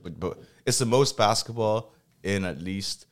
But, 0.01 0.19
but 0.19 0.37
it's 0.65 0.79
the 0.79 0.85
most 0.85 1.15
basketball 1.15 1.93
in 2.23 2.43
at 2.43 2.61
least 2.61 3.05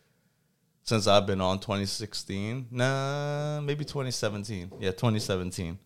since 0.91 1.07
I've 1.07 1.25
been 1.25 1.39
on 1.39 1.57
2016. 1.59 2.67
Nah, 2.69 3.61
maybe 3.61 3.85
2017. 3.85 4.73
Yeah, 4.81 4.91
2017. 4.91 5.79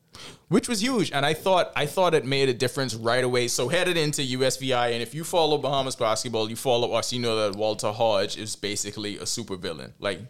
which 0.48 0.70
was 0.70 0.82
huge 0.82 1.12
and 1.12 1.26
i 1.26 1.34
thought 1.34 1.74
i 1.76 1.86
thought 1.86 2.14
it 2.14 2.24
made 2.24 2.48
a 2.48 2.54
difference 2.54 2.96
right 2.96 3.26
away 3.26 3.50
so 3.50 3.68
headed 3.68 3.98
into 3.98 4.22
usvi 4.22 4.74
and 4.94 5.04
if 5.04 5.14
you 5.14 5.26
follow 5.26 5.58
bahamas 5.58 5.98
basketball 5.98 6.50
you 6.50 6.56
follow 6.56 6.94
us 6.94 7.12
you 7.12 7.20
know 7.20 7.36
that 7.36 7.58
walter 7.58 7.92
hodge 7.92 8.38
is 8.38 8.56
basically 8.56 9.18
a 9.18 9.24
supervillain 9.24 9.92
like 10.00 10.22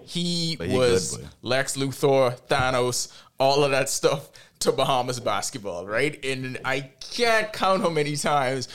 he 0.00 0.56
he 0.62 0.78
was 0.78 1.18
good, 1.18 1.28
lex 1.42 1.76
luthor 1.76 2.34
thanos 2.48 3.12
all 3.38 3.62
of 3.62 3.70
that 3.70 3.90
stuff 3.90 4.30
to 4.60 4.72
bahamas 4.72 5.20
basketball 5.20 5.86
right 5.86 6.24
and 6.24 6.58
i 6.64 6.80
can't 7.12 7.52
count 7.52 7.82
how 7.82 7.90
many 7.90 8.16
times 8.16 8.66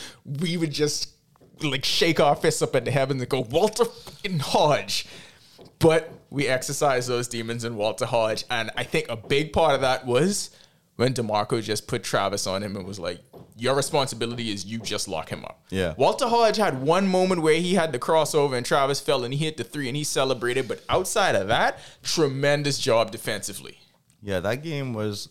we 0.44 0.56
would 0.56 0.72
just 0.72 1.16
like 1.64 1.84
shake 1.84 2.20
our 2.20 2.36
fists 2.36 2.62
up 2.62 2.76
at 2.76 2.86
the 2.86 2.92
heavens 2.92 3.20
and 3.24 3.30
go 3.30 3.42
walter 3.50 3.86
hodge 4.42 5.08
but 5.80 6.12
we 6.30 6.48
exercised 6.48 7.10
those 7.10 7.28
demons 7.28 7.64
in 7.64 7.76
Walter 7.76 8.06
Hodge. 8.06 8.44
And 8.50 8.70
I 8.76 8.84
think 8.84 9.08
a 9.10 9.16
big 9.16 9.54
part 9.54 9.76
of 9.76 9.82
that 9.82 10.06
was 10.06 10.52
when 10.98 11.14
DeMarco 11.14 11.64
just 11.64 11.88
put 11.88 12.04
Travis 12.04 12.46
on 12.46 12.62
him 12.62 12.76
and 12.76 12.86
was 12.86 13.00
like, 13.00 13.20
Your 13.58 13.76
responsibility 13.76 14.52
is 14.52 14.66
you 14.66 14.80
just 14.80 15.08
lock 15.08 15.30
him 15.30 15.46
up. 15.46 15.64
Yeah. 15.70 15.94
Walter 15.98 16.28
Hodge 16.28 16.58
had 16.58 16.82
one 16.82 17.08
moment 17.08 17.42
where 17.42 17.56
he 17.56 17.76
had 17.76 17.92
the 17.94 18.00
crossover 18.00 18.56
and 18.56 18.66
Travis 18.66 19.00
fell 19.00 19.24
and 19.24 19.34
he 19.34 19.44
hit 19.46 19.58
the 19.58 19.64
three 19.64 19.88
and 19.88 19.96
he 19.96 20.04
celebrated. 20.04 20.68
But 20.68 20.84
outside 20.90 21.36
of 21.36 21.48
that, 21.48 21.80
tremendous 22.04 22.78
job 22.78 23.12
defensively. 23.12 23.80
Yeah, 24.22 24.42
that 24.42 24.62
game 24.64 24.94
was 24.94 25.30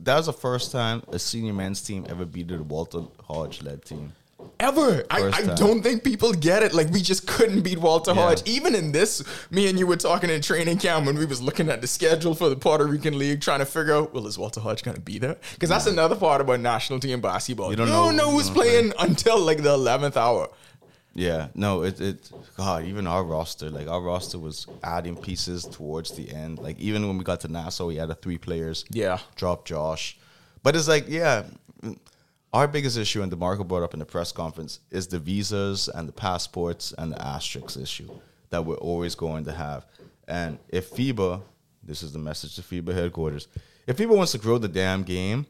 that 0.00 0.16
was 0.16 0.26
the 0.26 0.32
first 0.32 0.72
time 0.72 1.02
a 1.08 1.18
senior 1.18 1.52
men's 1.52 1.82
team 1.82 2.06
ever 2.08 2.24
beat 2.24 2.50
a 2.50 2.62
Walter 2.62 3.02
Hodge 3.24 3.62
led 3.62 3.84
team. 3.84 4.12
Ever. 4.60 5.04
I, 5.10 5.30
I 5.32 5.54
don't 5.56 5.82
think 5.82 6.04
people 6.04 6.32
get 6.34 6.62
it. 6.62 6.74
Like 6.74 6.90
we 6.90 7.00
just 7.00 7.26
couldn't 7.26 7.62
beat 7.62 7.78
Walter 7.78 8.12
Yeah. 8.12 8.22
Hodge. 8.22 8.42
Even 8.46 8.74
in 8.74 8.92
this, 8.92 9.24
me 9.50 9.68
and 9.68 9.78
you 9.78 9.86
were 9.86 9.96
talking 9.96 10.28
in 10.28 10.42
training 10.42 10.78
camp 10.78 11.06
when 11.06 11.16
we 11.16 11.24
was 11.24 11.40
looking 11.40 11.70
at 11.70 11.80
the 11.80 11.86
schedule 11.86 12.34
for 12.34 12.50
the 12.50 12.56
Puerto 12.56 12.86
Rican 12.86 13.18
League, 13.18 13.40
trying 13.40 13.60
to 13.60 13.64
figure 13.64 13.94
out, 13.94 14.12
well, 14.12 14.26
is 14.26 14.38
Walter 14.38 14.60
Hodge 14.60 14.82
gonna 14.82 15.00
be 15.00 15.18
there? 15.18 15.36
Because 15.54 15.70
that's 15.70 15.86
another 15.86 16.14
part 16.14 16.42
about 16.42 16.60
national 16.60 17.00
team 17.00 17.20
basketball. 17.20 17.70
You 17.70 17.76
don't 17.76 17.88
don't, 17.88 18.16
know 18.16 18.26
know, 18.26 18.30
who's 18.32 18.48
gonna 18.50 18.60
playing 18.60 18.92
until 18.98 19.38
like 19.40 19.62
the 19.62 19.70
eleventh 19.72 20.16
hour. 20.16 20.50
Yeah, 21.14 21.48
no, 21.54 21.82
it 21.82 22.00
it 22.00 22.30
God, 22.56 22.84
even 22.84 23.06
our 23.06 23.24
roster, 23.24 23.68
like 23.70 23.88
our 23.88 24.00
roster 24.00 24.38
was 24.38 24.66
adding 24.84 25.16
pieces 25.16 25.64
towards 25.64 26.12
the 26.12 26.30
end. 26.32 26.58
Like 26.58 26.78
even 26.78 27.08
when 27.08 27.18
we 27.18 27.24
got 27.24 27.40
to 27.40 27.48
Nassau, 27.48 27.86
we 27.86 27.96
had 27.96 28.10
a 28.10 28.14
three 28.14 28.38
players. 28.38 28.84
Yeah. 28.90 29.18
Drop 29.36 29.64
Josh. 29.64 30.18
But 30.62 30.76
it's 30.76 30.86
like, 30.86 31.08
yeah, 31.08 31.44
our 32.52 32.66
biggest 32.66 32.98
issue, 32.98 33.22
and 33.22 33.30
DeMarco 33.30 33.66
brought 33.66 33.82
up 33.82 33.94
in 33.94 34.00
the 34.00 34.06
press 34.06 34.32
conference, 34.32 34.80
is 34.90 35.06
the 35.06 35.18
visas 35.18 35.88
and 35.88 36.08
the 36.08 36.12
passports 36.12 36.92
and 36.98 37.12
the 37.12 37.22
asterisks 37.24 37.76
issue 37.76 38.10
that 38.50 38.64
we're 38.64 38.76
always 38.76 39.14
going 39.14 39.44
to 39.44 39.52
have. 39.52 39.86
And 40.26 40.58
if 40.68 40.90
FIBA, 40.90 41.42
this 41.82 42.02
is 42.02 42.12
the 42.12 42.18
message 42.18 42.56
to 42.56 42.62
FIBA 42.62 42.92
headquarters, 42.92 43.48
if 43.86 43.96
FIBA 43.96 44.16
wants 44.16 44.32
to 44.32 44.38
grow 44.38 44.58
the 44.58 44.68
damn 44.68 45.02
game, 45.02 45.46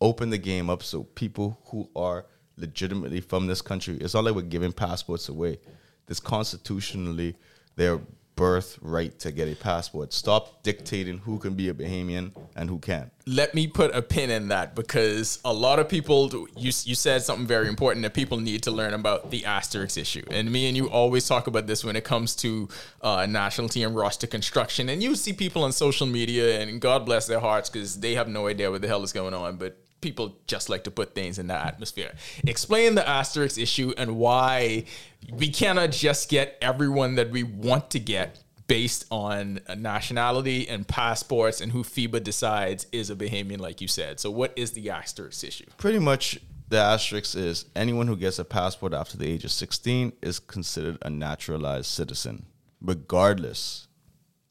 open 0.00 0.30
the 0.30 0.38
game 0.38 0.68
up 0.70 0.82
so 0.82 1.04
people 1.04 1.58
who 1.66 1.88
are 1.94 2.26
legitimately 2.56 3.20
from 3.20 3.46
this 3.46 3.62
country, 3.62 3.96
it's 3.98 4.14
not 4.14 4.24
like 4.24 4.34
we're 4.34 4.42
giving 4.42 4.72
passports 4.72 5.28
away. 5.28 5.58
This 6.06 6.20
constitutionally 6.20 7.36
their 7.76 8.00
birthright 8.42 9.20
to 9.20 9.30
get 9.30 9.46
a 9.46 9.54
passport. 9.54 10.12
Stop 10.12 10.64
dictating 10.64 11.18
who 11.18 11.38
can 11.38 11.54
be 11.54 11.68
a 11.68 11.74
Bahamian 11.74 12.32
and 12.56 12.68
who 12.68 12.80
can't. 12.80 13.12
let 13.26 13.54
me 13.54 13.68
put 13.68 13.94
a 13.94 14.02
pin 14.02 14.30
in 14.30 14.48
that 14.48 14.74
because 14.74 15.38
a 15.44 15.52
lot 15.52 15.78
of 15.78 15.88
people 15.88 16.28
you 16.56 16.72
you 16.90 16.94
said 16.94 17.22
something 17.22 17.46
very 17.46 17.68
important 17.68 18.02
that 18.02 18.14
people 18.14 18.38
need 18.40 18.60
to 18.64 18.72
learn 18.72 18.94
about 18.94 19.30
the 19.30 19.44
asterisk 19.44 19.96
issue 19.96 20.24
and 20.30 20.50
me 20.50 20.66
and 20.68 20.76
you 20.76 20.90
always 20.90 21.24
talk 21.28 21.46
about 21.46 21.68
this 21.68 21.84
when 21.84 21.94
it 21.94 22.02
comes 22.02 22.34
to 22.34 22.68
uh, 23.02 23.24
national 23.26 23.68
team 23.68 23.94
roster 23.94 24.26
construction 24.26 24.88
and 24.88 25.02
you 25.04 25.14
see 25.14 25.32
people 25.32 25.62
on 25.62 25.70
social 25.70 26.06
media 26.06 26.60
and 26.60 26.80
god 26.80 27.06
bless 27.06 27.28
their 27.28 27.38
hearts 27.48 27.70
because 27.70 28.00
they 28.00 28.14
have 28.16 28.28
no 28.28 28.48
idea 28.48 28.68
what 28.72 28.80
the 28.82 28.88
hell 28.88 29.04
is 29.04 29.12
going 29.12 29.34
on 29.34 29.56
but 29.56 29.72
people 30.02 30.36
just 30.46 30.68
like 30.68 30.84
to 30.84 30.90
put 30.90 31.14
things 31.14 31.38
in 31.38 31.46
that 31.46 31.64
atmosphere 31.66 32.12
explain 32.46 32.94
the 32.94 33.08
asterisk 33.08 33.58
issue 33.58 33.94
and 33.96 34.16
why 34.16 34.84
we 35.30 35.48
cannot 35.48 35.90
just 35.90 36.28
get 36.28 36.58
everyone 36.60 37.14
that 37.14 37.30
we 37.30 37.42
want 37.42 37.88
to 37.90 37.98
get 37.98 38.42
based 38.66 39.04
on 39.10 39.60
nationality 39.76 40.68
and 40.68 40.86
passports 40.88 41.60
and 41.60 41.72
who 41.72 41.82
FIBA 41.82 42.22
decides 42.22 42.86
is 42.90 43.10
a 43.10 43.16
Bahamian, 43.16 43.60
like 43.60 43.82
you 43.82 43.88
said. 43.88 44.18
So, 44.18 44.30
what 44.30 44.52
is 44.56 44.70
the 44.70 44.88
asterisk 44.88 45.44
issue? 45.44 45.66
Pretty 45.76 45.98
much 45.98 46.38
the 46.68 46.78
asterisk 46.78 47.36
is 47.36 47.66
anyone 47.76 48.06
who 48.06 48.16
gets 48.16 48.38
a 48.38 48.44
passport 48.44 48.94
after 48.94 49.18
the 49.18 49.28
age 49.28 49.44
of 49.44 49.50
16 49.50 50.14
is 50.22 50.38
considered 50.38 50.96
a 51.02 51.10
naturalized 51.10 51.86
citizen, 51.86 52.46
regardless 52.80 53.88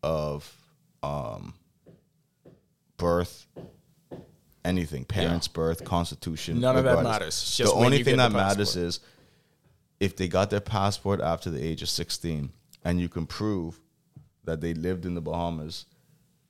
of 0.04 0.56
um, 1.02 1.56
birth, 2.98 3.48
anything, 4.64 5.06
parents' 5.06 5.48
birth, 5.48 5.84
constitution. 5.84 6.60
None 6.60 6.78
of 6.78 6.84
that 6.84 7.04
matters. 7.04 7.58
The 7.58 7.72
only 7.72 8.04
thing 8.04 8.18
that 8.18 8.32
matters 8.32 8.76
is 8.76 9.00
if 10.00 10.16
they 10.16 10.28
got 10.28 10.50
their 10.50 10.62
passport 10.62 11.22
after 11.22 11.50
the 11.50 11.64
age 11.64 11.82
of 11.82 11.90
16 11.90 12.52
and 12.84 13.00
you 13.00 13.10
can 13.10 13.26
prove 13.26 13.80
that 14.44 14.62
they 14.62 14.74
lived 14.74 15.06
in 15.06 15.14
the 15.14 15.22
Bahamas, 15.22 15.86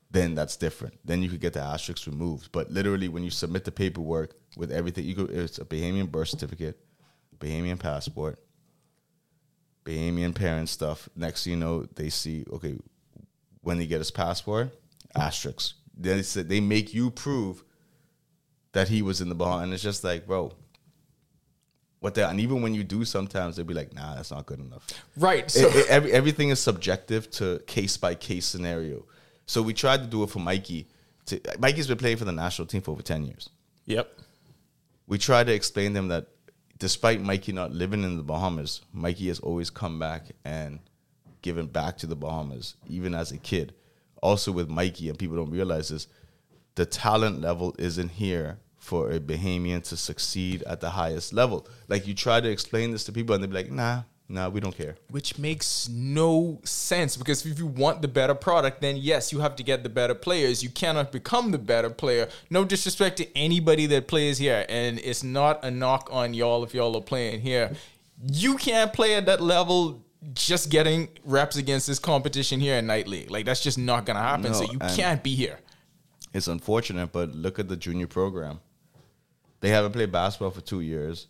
then 0.10 0.36
that's 0.36 0.56
different. 0.56 0.98
Then 1.06 1.22
you 1.22 1.30
could 1.30 1.42
get 1.42 1.54
the 1.54 1.62
asterisk 1.62 2.08
removed. 2.08 2.52
But 2.52 2.72
literally, 2.72 3.08
when 3.10 3.24
you 3.24 3.30
submit 3.30 3.66
the 3.66 3.72
paperwork 3.72 4.36
with 4.56 4.72
everything, 4.72 5.06
you 5.06 5.16
could, 5.16 5.32
it's 5.32 5.58
a 5.58 5.66
Bahamian 5.66 6.10
birth 6.10 6.30
certificate, 6.30 6.80
Bahamian 7.40 7.80
passport, 7.80 8.40
Bahamian 9.86 10.36
parent 10.36 10.70
stuff. 10.70 11.10
Next 11.16 11.44
thing 11.44 11.54
you 11.54 11.60
know, 11.60 11.84
they 11.96 12.10
see, 12.10 12.46
okay, 12.52 12.78
when 13.62 13.80
he 13.80 13.88
get 13.88 14.00
his 14.00 14.12
passport, 14.12 14.78
asterisk. 15.16 15.76
They 15.98 16.22
said 16.24 16.50
they 16.50 16.62
make 16.62 16.94
you 16.94 17.12
prove 17.12 17.64
that 18.74 18.88
he 18.88 19.02
was 19.02 19.22
in 19.22 19.30
the 19.30 19.36
Bahamas, 19.36 19.64
and 19.64 19.74
it's 19.74 19.84
just 19.84 20.04
like, 20.04 20.26
bro, 20.26 20.54
what 22.00 22.16
the? 22.16 22.28
And 22.28 22.40
even 22.40 22.62
when 22.62 22.74
you 22.74 22.84
do, 22.84 23.06
sometimes 23.06 23.56
they'll 23.56 23.66
be 23.66 23.74
like, 23.74 23.94
nah, 23.94 24.16
that's 24.16 24.32
not 24.32 24.46
good 24.46 24.60
enough. 24.60 24.88
Right. 25.18 25.50
So, 25.52 25.68
It- 25.68 25.76
it- 25.76 25.88
every, 25.90 26.12
everything 26.12 26.50
is 26.50 26.60
subjective 26.60 27.30
to 27.32 27.60
case 27.68 27.98
by 27.98 28.16
case 28.16 28.46
scenario. 28.46 29.06
So 29.46 29.62
we 29.62 29.74
tried 29.74 30.02
to 30.02 30.08
do 30.08 30.24
it 30.24 30.30
for 30.30 30.40
Mikey. 30.40 30.88
To, 31.28 31.40
Mikey's 31.60 31.88
been 31.88 31.98
playing 31.98 32.18
for 32.18 32.26
the 32.26 32.32
national 32.32 32.68
team 32.68 32.82
for 32.82 32.92
over 32.92 33.02
ten 33.02 33.26
years. 33.26 33.50
yep. 33.86 34.18
We 35.08 35.18
tried 35.18 35.48
to 35.48 35.54
explain 35.54 35.92
to 35.94 36.00
him 36.00 36.08
that 36.08 36.28
despite 36.80 37.20
Mikey 37.22 37.52
not 37.52 37.74
living 37.74 38.04
in 38.04 38.16
the 38.16 38.24
Bahamas, 38.24 38.80
Mikey 38.94 39.28
has 39.28 39.40
always 39.42 39.70
come 39.70 40.00
back 40.00 40.28
and 40.46 40.80
given 41.42 41.66
back 41.68 41.98
to 41.98 42.08
the 42.08 42.16
Bahamas, 42.16 42.76
even 42.88 43.14
as 43.14 43.32
a 43.34 43.38
kid. 43.38 43.74
Also 44.22 44.54
with 44.54 44.70
Mikey, 44.70 45.10
and 45.10 45.20
people 45.20 45.36
don't 45.36 45.52
realize 45.52 45.90
this, 45.90 46.08
the 46.76 46.86
talent 46.86 47.42
level 47.42 47.76
isn't 47.78 48.12
here 48.12 48.60
for 48.78 49.12
a 49.12 49.20
Bahamian 49.20 49.84
to 49.84 49.96
succeed 49.96 50.64
at 50.64 50.82
the 50.82 50.90
highest 50.92 51.34
level. 51.34 51.68
Like 51.88 52.08
you 52.08 52.14
try 52.14 52.42
to 52.42 52.50
explain 52.50 52.92
this 52.92 53.04
to 53.06 53.12
people, 53.12 53.36
and 53.36 53.44
they 53.44 53.48
be 53.48 53.54
like, 53.54 53.72
"Nah, 53.72 54.04
nah, 54.28 54.50
we 54.50 54.60
don't 54.60 54.76
care." 54.76 54.96
Which 55.10 55.38
makes 55.38 55.88
no 55.88 56.60
sense 56.64 57.16
because 57.16 57.46
if 57.46 57.60
you 57.60 57.68
want 57.68 58.02
the 58.02 58.08
better 58.08 58.34
product, 58.34 58.82
then 58.82 58.98
yes, 58.98 59.32
you 59.32 59.40
have 59.40 59.56
to 59.58 59.64
get 59.64 59.84
the 59.84 59.90
better 59.90 60.16
players. 60.16 60.64
You 60.64 60.70
cannot 60.70 61.12
become 61.12 61.52
the 61.52 61.60
better 61.60 61.90
player. 61.90 62.28
No 62.50 62.66
disrespect 62.66 63.18
to 63.18 63.38
anybody 63.38 63.86
that 63.88 64.08
plays 64.08 64.40
here, 64.40 64.66
and 64.68 65.00
it's 65.00 65.24
not 65.24 65.64
a 65.64 65.70
knock 65.70 66.10
on 66.12 66.34
y'all 66.34 66.64
if 66.64 66.74
y'all 66.74 66.98
are 66.98 67.02
playing 67.02 67.42
here. 67.42 67.72
You 68.32 68.56
can't 68.58 68.92
play 68.94 69.16
at 69.16 69.26
that 69.28 69.42
level 69.42 70.04
just 70.34 70.70
getting 70.70 71.10
reps 71.24 71.56
against 71.56 71.88
this 71.88 71.98
competition 72.00 72.60
here 72.60 72.78
in 72.78 72.88
night 72.88 73.08
league. 73.08 73.32
Like 73.32 73.46
that's 73.46 73.62
just 73.62 73.78
not 73.78 74.06
gonna 74.06 74.20
happen. 74.22 74.54
so 74.54 74.64
you 74.72 74.80
can't 74.80 75.24
be 75.24 75.36
here. 75.36 75.60
It's 76.34 76.48
unfortunate, 76.48 77.12
but 77.12 77.36
look 77.36 77.60
at 77.60 77.68
the 77.68 77.76
junior 77.76 78.08
program. 78.08 78.60
They 79.60 79.70
haven't 79.70 79.92
played 79.92 80.12
basketball 80.12 80.52
for 80.52 80.62
two 80.62 80.82
years. 80.82 81.28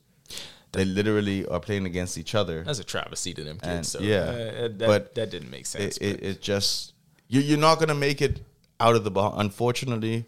They 0.72 0.86
literally 0.86 1.46
are 1.48 1.60
playing 1.60 1.86
against 1.86 2.18
each 2.18 2.34
other. 2.34 2.64
That's 2.64 2.80
a 2.80 2.84
travesty 2.84 3.34
to 3.34 3.44
them 3.44 3.58
kids. 3.58 3.66
And- 3.66 3.86
so 3.86 4.00
yeah, 4.00 4.20
uh, 4.20 4.62
that, 4.70 4.80
but 4.80 5.16
that 5.16 5.30
didn't 5.32 5.52
make 5.52 5.66
sense. 5.66 5.98
It, 5.98 6.04
it, 6.22 6.24
it 6.24 6.42
just 6.42 6.94
you, 7.28 7.42
you're 7.42 7.58
not 7.58 7.80
gonna 7.80 7.96
make 7.96 8.22
it 8.22 8.42
out 8.80 8.96
of 8.96 9.04
the 9.04 9.12
ball. 9.12 9.38
Unfortunately, 9.38 10.26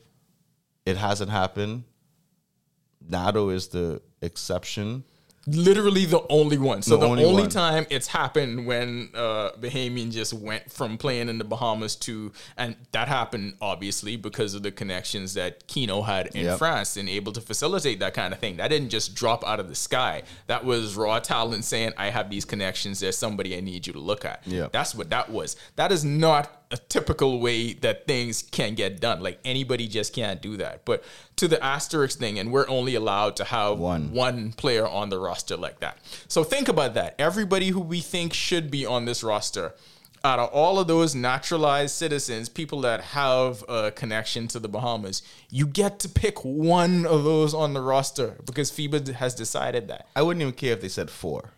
it 0.86 0.98
hasn't 0.98 1.32
happened. 1.32 1.84
Nato 3.08 3.50
is 3.50 3.68
the 3.70 4.02
exception. 4.22 5.04
Literally 5.46 6.06
the 6.06 6.26
only 6.30 6.58
one. 6.58 6.82
So 6.82 6.92
The 6.92 7.02
the, 7.02 7.06
only 7.08 7.26
only, 7.26 7.48
time 7.48 7.86
it's 7.90 8.08
happened 8.08 8.66
when 8.66 9.10
uh 9.14 9.52
Bahamian 9.60 10.12
just 10.12 10.34
went 10.34 10.72
from 10.72 10.98
playing 10.98 11.28
in 11.30 11.38
the 11.38 11.44
Bahamas 11.44 11.96
to 11.98 12.32
and 12.58 12.76
that 12.94 13.08
happened 13.08 13.56
obviously 13.62 14.16
because 14.16 14.54
of 14.54 14.64
the 14.64 14.72
connections 14.72 15.34
that 15.34 15.68
Kino 15.68 16.02
had 16.02 16.28
in 16.28 16.46
Yep. 16.46 16.60
France 16.60 16.96
and 16.98 17.10
able 17.10 17.32
to 17.34 17.42
facilitate 17.42 18.00
that 18.00 18.14
kind 18.14 18.34
of 18.34 18.40
thing. 18.40 18.58
That 18.58 18.70
didn't 18.70 18.90
just 18.90 19.16
drop 19.16 19.46
out 19.46 19.60
of 19.60 19.68
the 19.70 19.76
sky. 19.76 20.24
That 20.48 20.64
was 20.66 20.96
raw 20.96 21.20
talent 21.20 21.66
saying, 21.66 21.94
I 21.98 22.10
have 22.10 22.30
these 22.30 22.46
connections, 22.46 23.00
there's 23.02 23.18
somebody 23.18 23.58
I 23.58 23.60
need 23.60 23.86
you 23.88 23.94
to 23.94 24.00
look 24.00 24.24
at. 24.26 24.42
Yeah, 24.46 24.68
That's 24.72 24.96
what 24.96 25.10
that 25.10 25.30
was. 25.30 25.56
That 25.76 25.92
is 25.92 26.04
not 26.06 26.63
a 26.74 26.78
typical 26.78 27.40
way 27.40 27.74
that 27.74 28.08
things 28.08 28.42
can 28.42 28.74
get 28.74 29.00
done. 29.00 29.22
Like 29.22 29.40
anybody 29.46 29.88
just 29.88 30.12
can't 30.12 30.42
do 30.42 30.58
that. 30.58 30.86
But 30.86 31.04
to 31.36 31.48
the 31.48 31.64
asterisk 31.64 32.18
thing, 32.18 32.40
and 32.40 32.52
we're 32.52 32.68
only 32.68 32.96
allowed 32.96 33.36
to 33.38 33.44
have 33.44 33.78
One. 33.78 34.12
one 34.12 34.54
player 34.54 34.88
on 34.88 35.10
the 35.10 35.20
roster 35.20 35.56
like 35.56 35.80
that. 35.82 36.00
So 36.28 36.44
think 36.44 36.68
about 36.68 36.96
that. 36.96 37.14
Everybody 37.20 37.70
who 37.70 37.80
we 37.80 38.02
think 38.02 38.34
should 38.34 38.72
be 38.72 38.88
on 38.88 39.06
this 39.06 39.24
roster, 39.24 39.76
out 40.24 40.40
of 40.40 40.50
all 40.50 40.80
of 40.80 40.88
those 40.88 41.14
naturalized 41.14 41.94
citizens, 41.96 42.50
people 42.50 42.82
that 42.82 43.02
have 43.02 43.64
a 43.70 43.92
connection 43.92 44.48
to 44.48 44.60
the 44.60 44.68
Bahamas, 44.68 45.22
you 45.52 45.68
get 45.68 46.00
to 46.00 46.10
pick 46.10 46.44
one 46.44 47.06
of 47.06 47.24
those 47.24 47.54
on 47.54 47.74
the 47.74 47.82
roster 47.82 48.38
because 48.46 48.72
FIBA 48.72 49.14
has 49.14 49.36
decided 49.36 49.90
that. 49.90 50.08
I 50.16 50.24
wouldn't 50.24 50.42
even 50.42 50.54
care 50.56 50.74
if 50.74 50.82
they 50.82 50.90
said 50.90 51.12
four, 51.12 51.52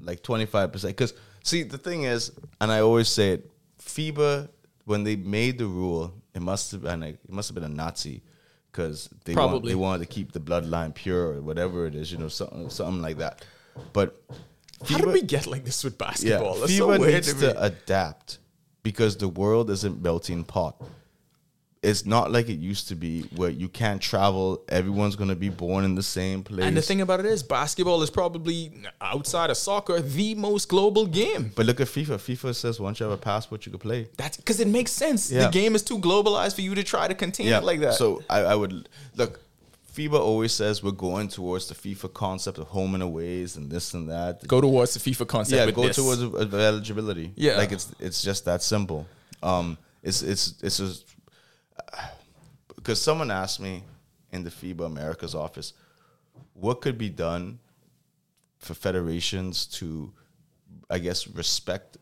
like 0.00 0.22
twenty 0.22 0.46
five 0.46 0.72
percent. 0.72 0.96
Because 0.96 1.12
see, 1.44 1.62
the 1.62 1.78
thing 1.78 2.04
is, 2.04 2.32
and 2.58 2.72
I 2.72 2.80
always 2.80 3.08
say 3.08 3.32
it, 3.32 3.50
FIBA 3.80 4.48
when 4.84 5.04
they 5.04 5.16
made 5.16 5.58
the 5.58 5.66
rule, 5.66 6.14
it 6.34 6.42
must 6.42 6.72
have 6.72 6.82
been 6.82 7.02
a, 7.02 7.08
it 7.08 7.30
must 7.30 7.48
have 7.48 7.54
been 7.54 7.64
a 7.64 7.68
Nazi 7.68 8.22
because 8.70 9.08
they 9.24 9.34
want, 9.34 9.64
they 9.64 9.74
wanted 9.74 10.06
to 10.06 10.12
keep 10.12 10.32
the 10.32 10.40
bloodline 10.40 10.94
pure 10.94 11.34
or 11.34 11.40
whatever 11.42 11.86
it 11.86 11.94
is, 11.94 12.10
you 12.10 12.18
know, 12.18 12.28
something 12.28 12.70
something 12.70 13.02
like 13.02 13.18
that. 13.18 13.44
But 13.92 14.20
How 14.88 14.98
did 14.98 15.06
we 15.06 15.22
get 15.22 15.46
like 15.46 15.64
this 15.64 15.84
with 15.84 15.94
yeah, 15.94 16.06
basketball? 16.06 16.54
That's 16.54 16.72
FIBA 16.72 16.98
so 16.98 17.04
needs 17.04 17.34
to 17.34 17.40
to 17.40 17.62
adapt 17.62 18.38
because 18.82 19.16
the 19.16 19.28
world 19.28 19.70
isn't 19.70 20.02
melting 20.02 20.44
pot. 20.44 20.82
It's 21.82 22.06
not 22.06 22.30
like 22.30 22.48
it 22.48 22.60
used 22.60 22.86
to 22.88 22.94
be 22.94 23.22
where 23.34 23.50
you 23.50 23.68
can't 23.68 24.00
travel. 24.00 24.62
Everyone's 24.68 25.16
gonna 25.16 25.34
be 25.34 25.48
born 25.48 25.84
in 25.84 25.96
the 25.96 26.02
same 26.02 26.44
place. 26.44 26.64
And 26.64 26.76
the 26.76 26.82
thing 26.82 27.00
about 27.00 27.18
it 27.18 27.26
is, 27.26 27.42
basketball 27.42 28.02
is 28.02 28.10
probably 28.10 28.72
outside 29.00 29.50
of 29.50 29.56
soccer 29.56 30.00
the 30.00 30.36
most 30.36 30.68
global 30.68 31.06
game. 31.06 31.50
but 31.56 31.66
look 31.66 31.80
at 31.80 31.88
FIFA. 31.88 32.18
FIFA 32.18 32.54
says 32.54 32.78
once 32.78 33.00
you 33.00 33.04
have 33.04 33.12
a 33.12 33.16
passport, 33.20 33.66
you 33.66 33.72
can 33.72 33.80
play. 33.80 34.08
That's 34.16 34.36
because 34.36 34.60
it 34.60 34.68
makes 34.68 34.92
sense. 34.92 35.32
Yeah. 35.32 35.46
The 35.46 35.50
game 35.50 35.74
is 35.74 35.82
too 35.82 35.98
globalized 35.98 36.54
for 36.54 36.60
you 36.60 36.74
to 36.76 36.84
try 36.84 37.08
to 37.08 37.14
contain 37.14 37.48
it 37.48 37.64
like 37.64 37.80
that. 37.80 37.94
So 37.94 38.22
I, 38.30 38.40
I 38.40 38.54
would 38.54 38.88
look. 39.16 39.40
FIBA 39.92 40.18
always 40.18 40.52
says 40.52 40.82
we're 40.82 40.92
going 40.92 41.28
towards 41.28 41.66
the 41.68 41.74
FIFA 41.74 42.14
concept 42.14 42.56
of 42.58 42.68
home 42.68 42.94
and 42.94 43.02
aways 43.02 43.56
and 43.56 43.70
this 43.70 43.92
and 43.92 44.08
that. 44.08 44.46
go 44.48 44.58
towards 44.60 44.94
the 44.94 45.00
FIFA 45.10 45.26
concept. 45.26 45.58
yeah, 45.58 45.66
with 45.66 45.74
go 45.74 45.86
this. 45.86 45.96
towards 45.96 46.22
eligibility. 46.54 47.32
Yeah. 47.36 47.56
like 47.58 47.72
it's 47.72 47.92
it's 47.98 48.22
just 48.22 48.44
that 48.46 48.62
simple. 48.62 49.06
Um, 49.42 49.76
it's 50.02 50.22
it's 50.22 50.54
it's 50.62 50.78
just 50.78 51.04
because 52.74 53.00
someone 53.00 53.30
asked 53.30 53.60
me 53.60 53.84
in 54.30 54.44
the 54.44 54.50
FIBA 54.50 54.86
America's 54.86 55.34
office, 55.34 55.72
what 56.54 56.80
could 56.80 56.98
be 56.98 57.08
done 57.08 57.58
for 58.58 58.74
federations 58.74 59.66
to 59.66 60.12
I 60.92 60.98
guess, 60.98 61.26
respect 61.26 61.96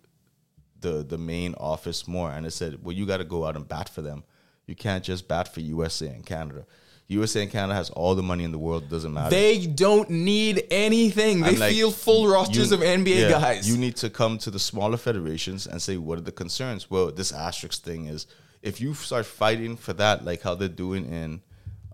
the 0.80 1.04
the 1.04 1.16
main 1.16 1.54
office 1.54 2.08
more, 2.08 2.30
and 2.30 2.44
I 2.44 2.48
said, 2.48 2.82
well, 2.82 2.94
you 2.94 3.06
got 3.06 3.18
to 3.18 3.24
go 3.24 3.46
out 3.46 3.54
and 3.56 3.66
bat 3.66 3.88
for 3.88 4.02
them. 4.02 4.24
You 4.66 4.74
can't 4.74 5.04
just 5.04 5.28
bat 5.28 5.52
for 5.52 5.60
USA 5.60 6.08
and 6.08 6.26
Canada. 6.26 6.66
USA 7.06 7.42
and 7.42 7.50
Canada 7.50 7.74
has 7.74 7.90
all 7.90 8.14
the 8.14 8.22
money 8.22 8.44
in 8.44 8.52
the 8.52 8.58
world. 8.58 8.88
Doesn't 8.88 9.12
matter. 9.12 9.30
They 9.30 9.66
don't 9.66 10.10
need 10.10 10.64
anything. 10.70 11.40
They 11.40 11.56
like, 11.56 11.72
feel 11.72 11.90
full 11.90 12.28
rosters 12.28 12.70
you- 12.70 12.76
of 12.76 12.82
NBA 12.82 13.22
yeah, 13.22 13.30
guys. 13.30 13.68
You 13.68 13.76
need 13.76 13.96
to 13.96 14.10
come 14.10 14.38
to 14.38 14.50
the 14.50 14.60
smaller 14.60 14.96
federations 14.96 15.66
and 15.66 15.80
say 15.80 15.96
what 15.96 16.18
are 16.18 16.22
the 16.22 16.32
concerns. 16.32 16.90
Well, 16.90 17.10
this 17.10 17.32
asterisk 17.32 17.82
thing 17.82 18.06
is 18.06 18.26
if 18.62 18.80
you 18.80 18.94
start 18.94 19.26
fighting 19.26 19.76
for 19.76 19.92
that, 19.94 20.24
like 20.24 20.42
how 20.42 20.54
they're 20.54 20.68
doing 20.68 21.06
in 21.06 21.40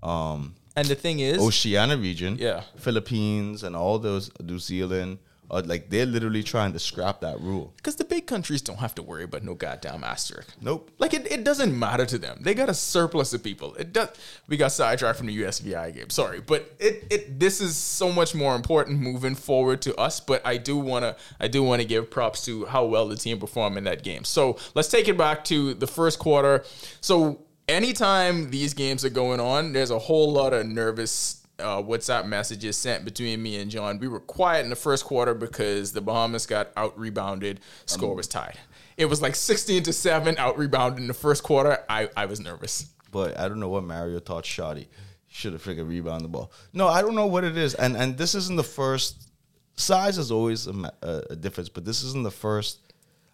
um, 0.03 0.55
and 0.77 0.87
the 0.89 0.95
thing 0.95 1.21
is, 1.21 1.39
Oceania 1.39 1.97
region, 1.97 2.37
Yeah. 2.39 2.63
Philippines 2.77 3.63
and 3.63 3.75
all 3.75 3.99
those, 3.99 4.31
New 4.43 4.59
Zealand, 4.59 5.19
are 5.51 5.63
like 5.63 5.91
they're 5.91 6.07
literally 6.07 6.43
trying 6.43 6.73
to 6.73 6.79
scrap 6.79 7.21
that 7.21 7.41
rule. 7.41 7.73
because 7.77 7.97
the 7.97 8.05
big 8.05 8.27
countries 8.27 8.63
don't 8.63 8.79
have 8.79 8.95
to 8.95 9.03
worry 9.03 9.25
about 9.25 9.43
no 9.43 9.55
goddamn 9.55 10.05
asterisk. 10.05 10.55
Nope. 10.61 10.91
Like 10.99 11.15
it, 11.15 11.31
it 11.31 11.45
doesn't 11.45 11.79
matter 11.79 12.07
to 12.07 12.19
them. 12.19 12.39
They 12.41 12.55
got 12.55 12.69
a 12.69 12.75
surplus 12.75 13.33
of 13.33 13.43
people. 13.43 13.75
It 13.75 13.93
does. 13.93 14.09
We 14.49 14.57
got 14.57 14.73
sidetracked 14.73 15.19
from 15.19 15.27
the 15.27 15.43
USVI 15.43 15.95
game. 15.95 16.11
Sorry, 16.11 16.41
but 16.41 16.75
it, 16.79 17.05
it 17.11 17.41
this 17.41 17.61
is 17.61 17.77
so 17.77 18.13
much 18.13 18.35
more 18.35 18.55
important 18.57 19.01
moving 19.01 19.35
forward 19.35 19.83
to 19.83 19.95
us. 19.97 20.21
But 20.21 20.43
I 20.47 20.57
do 20.57 20.77
wanna 20.77 21.17
I 21.41 21.49
do 21.49 21.63
wanna 21.63 21.85
give 21.85 22.11
props 22.11 22.45
to 22.47 22.67
how 22.67 22.85
well 22.85 23.09
the 23.09 23.17
team 23.17 23.39
performed 23.39 23.77
in 23.77 23.85
that 23.85 24.03
game. 24.03 24.25
So 24.25 24.59
let's 24.75 24.89
take 24.89 25.09
it 25.09 25.17
back 25.17 25.45
to 25.45 25.75
the 25.75 25.87
first 25.87 26.19
quarter. 26.19 26.65
So 27.01 27.43
anytime 27.69 28.51
these 28.51 28.75
games 28.75 29.05
are 29.05 29.11
going 29.11 29.41
on, 29.41 29.73
there's 29.73 29.91
a 29.91 29.99
whole 29.99 30.33
lot 30.33 30.53
of 30.53 30.67
nervous 30.67 31.46
uh, 31.59 31.83
WhatsApp 31.83 32.27
messages 32.27 32.77
sent 32.77 33.05
between 33.05 33.43
me 33.43 33.57
and 33.57 33.71
John. 33.71 33.99
We 33.99 34.09
were 34.09 34.21
quiet 34.21 34.65
in 34.65 34.71
the 34.71 34.77
first 34.77 35.05
quarter 35.05 35.35
because 35.35 35.93
the 35.93 36.01
Bahamas 36.01 36.47
got 36.47 36.71
out 36.77 36.99
rebounded. 36.99 37.61
Score 37.87 38.15
was 38.15 38.27
tied. 38.27 38.59
It 38.97 39.07
was 39.07 39.21
like 39.21 39.35
16 39.35 39.83
to 39.85 39.93
7 39.93 40.37
out 40.39 40.59
rebounded 40.59 41.01
in 41.01 41.07
the 41.07 41.15
first 41.15 41.43
quarter. 41.43 41.79
I, 41.89 42.09
I 42.17 42.27
was 42.27 42.41
nervous. 42.41 42.87
But 43.11 43.39
I 43.39 43.49
don't 43.49 43.61
know 43.61 43.69
what 43.69 43.85
Mario 43.85 44.19
taught 44.19 44.45
Shoddy. 44.45 44.89
Should 45.29 45.53
have 45.53 45.63
figured 45.63 45.87
rebound 45.87 46.25
the 46.25 46.29
ball. 46.29 46.51
No, 46.73 46.89
I 46.89 47.03
don't 47.03 47.15
know 47.15 47.27
what 47.27 47.45
it 47.45 47.57
is. 47.57 47.75
And 47.75 47.97
and 47.97 48.17
this 48.17 48.35
isn't 48.35 48.57
the 48.57 48.63
first. 48.63 49.29
Size 49.75 50.17
is 50.17 50.31
always 50.31 50.67
a, 50.67 50.93
a, 51.03 51.23
a 51.31 51.37
difference, 51.37 51.69
but 51.69 51.85
this 51.85 52.03
isn't 52.03 52.23
the 52.23 52.31
first. 52.31 52.79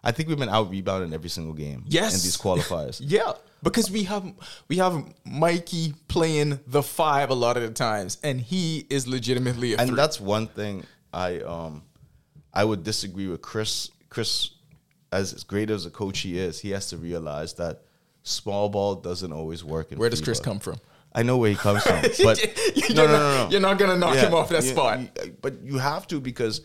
I 0.03 0.11
think 0.11 0.27
we've 0.27 0.37
been 0.37 0.49
out 0.49 0.69
rebounding 0.69 1.13
every 1.13 1.29
single 1.29 1.53
game. 1.53 1.85
Yes. 1.87 2.13
in 2.15 2.19
these 2.21 2.37
qualifiers. 2.37 2.99
Yeah, 3.05 3.33
because 3.63 3.89
we 3.89 4.03
have 4.03 4.25
we 4.67 4.77
have 4.77 5.03
Mikey 5.25 5.93
playing 6.07 6.59
the 6.67 6.83
five 6.83 7.29
a 7.29 7.33
lot 7.33 7.57
of 7.57 7.63
the 7.63 7.69
times, 7.71 8.17
and 8.23 8.39
he 8.39 8.85
is 8.89 9.07
legitimately 9.07 9.73
a 9.73 9.77
and 9.77 9.87
three. 9.89 9.95
that's 9.95 10.19
one 10.19 10.47
thing 10.47 10.83
I 11.13 11.39
um 11.39 11.83
I 12.53 12.63
would 12.65 12.83
disagree 12.83 13.27
with 13.27 13.41
Chris. 13.41 13.89
Chris, 14.09 14.51
as 15.11 15.43
great 15.43 15.69
as 15.71 15.85
a 15.85 15.89
coach 15.89 16.19
he 16.19 16.37
is, 16.37 16.59
he 16.59 16.69
has 16.71 16.87
to 16.89 16.97
realize 16.97 17.53
that 17.55 17.81
small 18.23 18.69
ball 18.69 18.95
doesn't 18.95 19.31
always 19.31 19.63
work. 19.63 19.91
In 19.91 19.97
Where 19.97 20.09
does 20.09 20.21
Chris 20.21 20.39
come 20.39 20.59
from? 20.59 20.77
I 21.15 21.23
know 21.23 21.37
where 21.37 21.49
he 21.49 21.55
comes 21.55 21.83
from, 21.83 22.01
but 22.23 22.37
You're 22.75 22.95
no, 22.95 23.05
no, 23.07 23.11
not- 23.11 23.19
no, 23.19 23.43
no. 23.45 23.49
You're 23.51 23.59
not 23.61 23.77
gonna 23.79 23.97
knock 23.97 24.15
Yeah, 24.15 24.27
him 24.27 24.33
off 24.33 24.49
that 24.49 24.63
you- 24.63 24.69
spot. 24.71 24.99
you- 24.99 25.37
but 25.41 25.61
you 25.63 25.77
have 25.79 26.05
to 26.07 26.19
because 26.19 26.61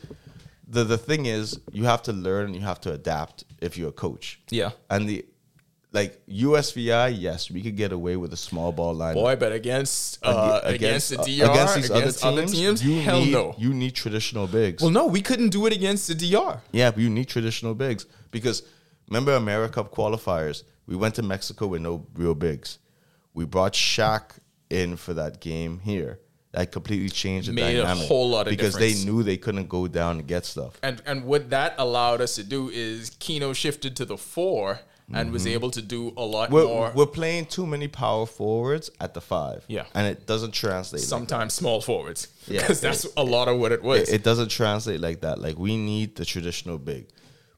the 0.67 0.85
the 0.85 0.99
thing 0.99 1.26
is 1.26 1.59
you 1.73 1.85
have 1.85 2.02
to 2.02 2.12
learn 2.12 2.47
and 2.47 2.55
you 2.55 2.62
have 2.62 2.81
to 2.83 2.93
adapt 2.93 3.45
if 3.61 3.76
you're 3.78 3.88
a 3.90 3.93
coach. 4.07 4.40
Yeah. 4.50 4.71
and 4.90 5.09
the 5.09 5.25
like 5.92 6.21
USVI, 6.26 7.16
yes, 7.18 7.50
we 7.50 7.62
could 7.62 7.76
get 7.76 7.92
away 7.92 8.16
with 8.16 8.33
a 8.33 8.37
small 8.37 8.73
ball 8.73 8.95
line. 8.95 9.14
Boy, 9.14 9.37
but 9.37 9.52
against 9.52 10.18
uh, 10.23 10.61
Ag- 10.64 10.75
against, 10.75 11.11
the 11.11 11.18
uh, 11.18 11.25
DR, 11.25 11.50
against 11.50 11.76
against, 11.90 12.16
these 12.16 12.25
other 12.25 12.47
teams, 12.47 12.85
you 12.85 13.00
hell 13.00 13.21
need, 13.21 13.33
no. 13.33 13.54
You 13.59 13.73
need 13.73 13.95
traditional 13.95 14.47
bigs. 14.47 14.83
well, 14.83 14.90
no, 14.90 15.07
we 15.07 15.23
couldn't 15.23 15.49
do 15.50 15.66
it 15.66 15.73
against 15.73 16.09
the 16.09 16.14
DR. 16.14 16.61
Yeah, 16.73 16.90
but 16.90 17.00
you 17.00 17.11
need 17.11 17.28
traditional 17.28 17.75
bigs 17.75 18.07
because 18.30 18.62
remember 19.09 19.38
AmeriCup 19.38 19.90
qualifiers? 19.90 20.64
We 20.87 20.96
went 20.96 21.14
to 21.16 21.22
Mexico 21.22 21.66
with 21.66 21.81
no 21.83 22.07
real 22.14 22.35
bigs. 22.35 22.79
We 23.35 23.44
brought 23.44 23.72
Shaq 23.72 24.38
in 24.70 24.96
for 24.96 25.14
that 25.14 25.40
game 25.40 25.81
here. 25.81 26.20
That 26.53 26.72
completely 26.72 27.11
changed 27.11 27.48
the 27.48 27.53
Made 27.53 27.77
a 27.77 27.83
dynamic 27.83 28.09
whole 28.09 28.31
lot 28.31 28.46
of 28.46 28.51
because 28.51 28.74
difference. 28.74 29.05
they 29.05 29.11
knew 29.11 29.22
they 29.22 29.37
couldn't 29.37 29.68
go 29.68 29.87
down 29.87 30.18
and 30.18 30.27
get 30.27 30.46
stuff. 30.46 30.79
And 30.83 31.03
and 31.07 31.24
what 31.24 31.51
that 31.51 31.74
allowed 31.79 32.20
us 32.20 32.35
to 32.37 32.42
do 32.42 32.70
is 32.70 33.11
Keno 33.18 33.53
shifted 33.53 33.94
to 33.96 34.05
the 34.07 34.16
four 34.16 34.81
and 35.12 35.33
was 35.33 35.47
able 35.47 35.71
to 35.71 35.81
do 35.83 36.12
a 36.16 36.23
lot 36.23 36.47
Mm-hmm. 36.51 36.55
We're, 36.55 36.64
more. 36.64 36.92
we're 36.94 37.07
playing 37.07 37.47
too 37.47 37.66
many 37.66 37.88
power 37.88 38.27
forwards 38.27 38.90
at 39.01 39.14
the 39.14 39.21
five. 39.21 39.64
Yeah. 39.68 39.85
and 39.94 40.07
it 40.07 40.27
doesn't 40.27 40.53
translate. 40.53 41.01
like 41.03 41.09
sometimes 41.09 41.55
small 41.55 41.81
forwards 41.81 42.29
Yeah. 42.47 42.61
because 42.61 42.81
that's 42.81 43.07
a 43.16 43.23
lot 43.25 43.49
of 43.49 43.59
what 43.59 43.73
it 43.73 43.83
was. 43.83 44.09
It, 44.09 44.16
it 44.16 44.23
doesn't 44.23 44.51
translate 44.51 45.01
like 45.01 45.21
that. 45.23 45.38
Like 45.40 45.59
we 45.59 45.77
need 45.77 46.16
the 46.16 46.25
traditional 46.25 46.79
big. 46.79 47.07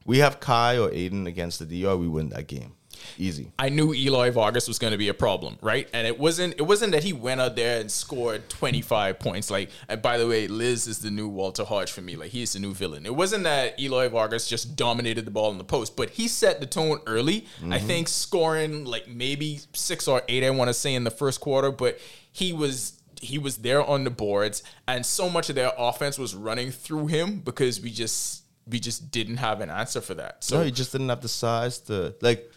We 0.06 0.18
have 0.18 0.40
Kai 0.40 0.78
or 0.78 0.90
Ayton 0.92 1.26
against 1.26 1.58
the 1.58 1.66
DR, 1.66 1.96
we 1.96 2.08
win 2.08 2.30
that 2.30 2.46
game, 2.46 2.72
easy. 3.18 3.52
I 3.58 3.68
knew 3.68 3.92
Eloy 3.94 4.30
Vargas 4.30 4.68
was 4.68 4.78
going 4.78 4.92
to 4.92 4.98
be 4.98 5.08
a 5.08 5.14
problem, 5.14 5.58
right? 5.60 5.88
And 5.92 6.06
it 6.06 6.18
wasn't 6.18 6.54
it 6.58 6.62
wasn't 6.62 6.92
that 6.92 7.04
he 7.04 7.12
went 7.12 7.40
out 7.40 7.56
there 7.56 7.80
and 7.80 7.90
scored 7.90 8.48
25 8.48 9.18
points. 9.18 9.50
Like, 9.50 9.70
and 9.88 10.00
by 10.00 10.18
the 10.18 10.26
way, 10.26 10.46
Liz 10.48 10.86
is 10.86 11.00
the 11.00 11.10
new 11.10 11.28
Walter 11.28 11.64
Hodge 11.64 11.90
for 11.90 12.00
me. 12.00 12.16
Like, 12.16 12.30
he's 12.30 12.52
the 12.52 12.58
new 12.58 12.74
villain. 12.74 13.06
It 13.06 13.14
wasn't 13.14 13.44
that 13.44 13.78
Eloy 13.80 14.08
Vargas 14.08 14.48
just 14.48 14.76
dominated 14.76 15.24
the 15.24 15.30
ball 15.30 15.50
in 15.50 15.58
the 15.58 15.64
post, 15.64 15.96
but 15.96 16.10
he 16.10 16.28
set 16.28 16.60
the 16.60 16.66
tone 16.66 17.00
early. 17.06 17.46
I 17.58 17.64
mm-hmm. 17.64 17.86
think 17.86 18.08
scoring 18.08 18.84
like 18.84 19.08
maybe 19.08 19.60
six 19.72 20.08
or 20.08 20.22
eight, 20.28 20.44
I 20.44 20.50
want 20.50 20.68
to 20.68 20.74
say 20.74 20.94
in 20.94 21.04
the 21.04 21.10
first 21.10 21.40
quarter, 21.40 21.70
but 21.70 21.98
he 22.32 22.52
was 22.52 23.00
he 23.20 23.38
was 23.38 23.58
there 23.58 23.84
on 23.84 24.04
the 24.04 24.10
boards, 24.10 24.62
and 24.88 25.04
so 25.04 25.28
much 25.28 25.50
of 25.50 25.54
their 25.54 25.72
offense 25.76 26.18
was 26.18 26.34
running 26.34 26.70
through 26.70 27.08
him 27.08 27.40
because 27.40 27.80
we 27.80 27.90
just 27.90 28.44
we 28.66 28.80
just 28.80 29.10
didn't 29.10 29.38
have 29.38 29.60
an 29.60 29.70
answer 29.70 30.00
for 30.00 30.14
that. 30.14 30.42
So 30.44 30.58
no, 30.58 30.64
he 30.64 30.70
just 30.70 30.92
didn't 30.92 31.08
have 31.08 31.20
the 31.20 31.28
size 31.28 31.78
to 31.80 32.14
like. 32.20 32.50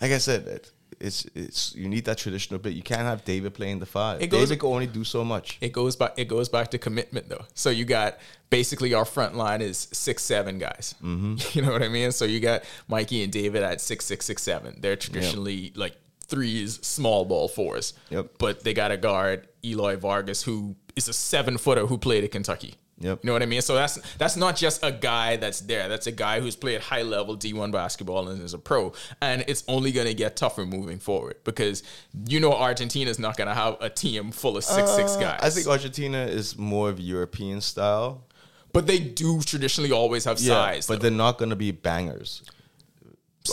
Like 0.00 0.12
I 0.12 0.18
said, 0.18 0.46
it, 0.46 0.70
it's 1.00 1.26
it's 1.34 1.74
you 1.74 1.88
need 1.88 2.04
that 2.06 2.18
traditional 2.18 2.58
bit. 2.60 2.72
You 2.74 2.82
can't 2.82 3.02
have 3.02 3.24
David 3.24 3.54
playing 3.54 3.80
the 3.80 3.86
five. 3.86 4.22
It 4.22 4.28
goes- 4.28 4.48
David 4.48 4.60
can 4.60 4.68
only 4.70 4.86
do 4.86 5.04
so 5.04 5.24
much. 5.24 5.58
it 5.60 5.72
goes 5.72 5.96
back 5.96 6.12
it 6.16 6.26
goes 6.28 6.48
back 6.48 6.70
to 6.70 6.78
commitment 6.78 7.28
though 7.28 7.44
so 7.54 7.70
you 7.70 7.84
got 7.84 8.18
basically 8.50 8.94
our 8.94 9.04
front 9.04 9.34
line 9.36 9.60
is 9.60 9.88
six 9.92 10.22
seven 10.22 10.58
guys 10.58 10.94
Mm-hmm. 11.02 11.36
you 11.58 11.62
know 11.62 11.72
what 11.72 11.82
i 11.82 11.88
mean 11.88 12.12
so 12.12 12.24
you 12.24 12.38
got 12.40 12.62
mikey 12.88 13.22
and 13.24 13.32
david 13.32 13.62
at 13.62 13.80
six 13.80 14.04
six 14.04 14.24
six 14.24 14.42
seven 14.42 14.78
they're 14.80 14.96
traditionally 14.96 15.72
like 15.74 15.96
threes 16.26 16.78
small 16.86 17.24
ball 17.24 17.48
fours 17.48 17.92
Yep. 18.10 18.32
but 18.38 18.62
they 18.64 18.72
got 18.72 18.90
a 18.92 18.96
guard 18.96 19.48
eloy 19.64 19.96
vargas 19.96 20.42
who 20.44 20.76
is 20.94 21.08
a 21.08 21.12
seven 21.12 21.58
footer 21.58 21.86
who 21.86 21.98
played 21.98 22.22
at 22.24 22.30
kentucky 22.30 22.74
Yep. 22.98 23.20
You 23.22 23.26
know 23.26 23.34
what 23.34 23.42
I 23.42 23.46
mean? 23.46 23.60
So 23.60 23.74
that's 23.74 23.96
that's 24.16 24.36
not 24.36 24.56
just 24.56 24.82
a 24.82 24.90
guy 24.90 25.36
that's 25.36 25.60
there. 25.60 25.88
That's 25.88 26.06
a 26.06 26.12
guy 26.12 26.40
who's 26.40 26.56
played 26.56 26.80
high 26.80 27.02
level 27.02 27.36
D1 27.36 27.70
basketball 27.70 28.28
and 28.28 28.40
is 28.42 28.54
a 28.54 28.58
pro. 28.58 28.92
And 29.20 29.44
it's 29.46 29.64
only 29.68 29.92
going 29.92 30.06
to 30.06 30.14
get 30.14 30.36
tougher 30.36 30.64
moving 30.64 30.98
forward 30.98 31.36
because 31.44 31.82
you 32.26 32.40
know 32.40 32.54
Argentina's 32.54 33.18
not 33.18 33.36
going 33.36 33.48
to 33.48 33.54
have 33.54 33.76
a 33.80 33.90
team 33.90 34.32
full 34.32 34.56
of 34.56 34.64
six 34.64 34.90
six 34.92 35.16
Uh, 35.16 35.20
guys. 35.20 35.40
I 35.42 35.50
think 35.50 35.66
Argentina 35.66 36.24
is 36.24 36.56
more 36.56 36.88
of 36.88 36.98
European 36.98 37.60
style. 37.60 38.24
But 38.72 38.86
they 38.86 38.98
do 38.98 39.40
traditionally 39.40 39.92
always 39.92 40.24
have 40.24 40.38
size. 40.38 40.86
but 40.86 40.94
though. 40.94 41.02
they're 41.08 41.10
not 41.16 41.38
going 41.38 41.48
to 41.50 41.56
be 41.56 41.70
bangers. 41.70 42.42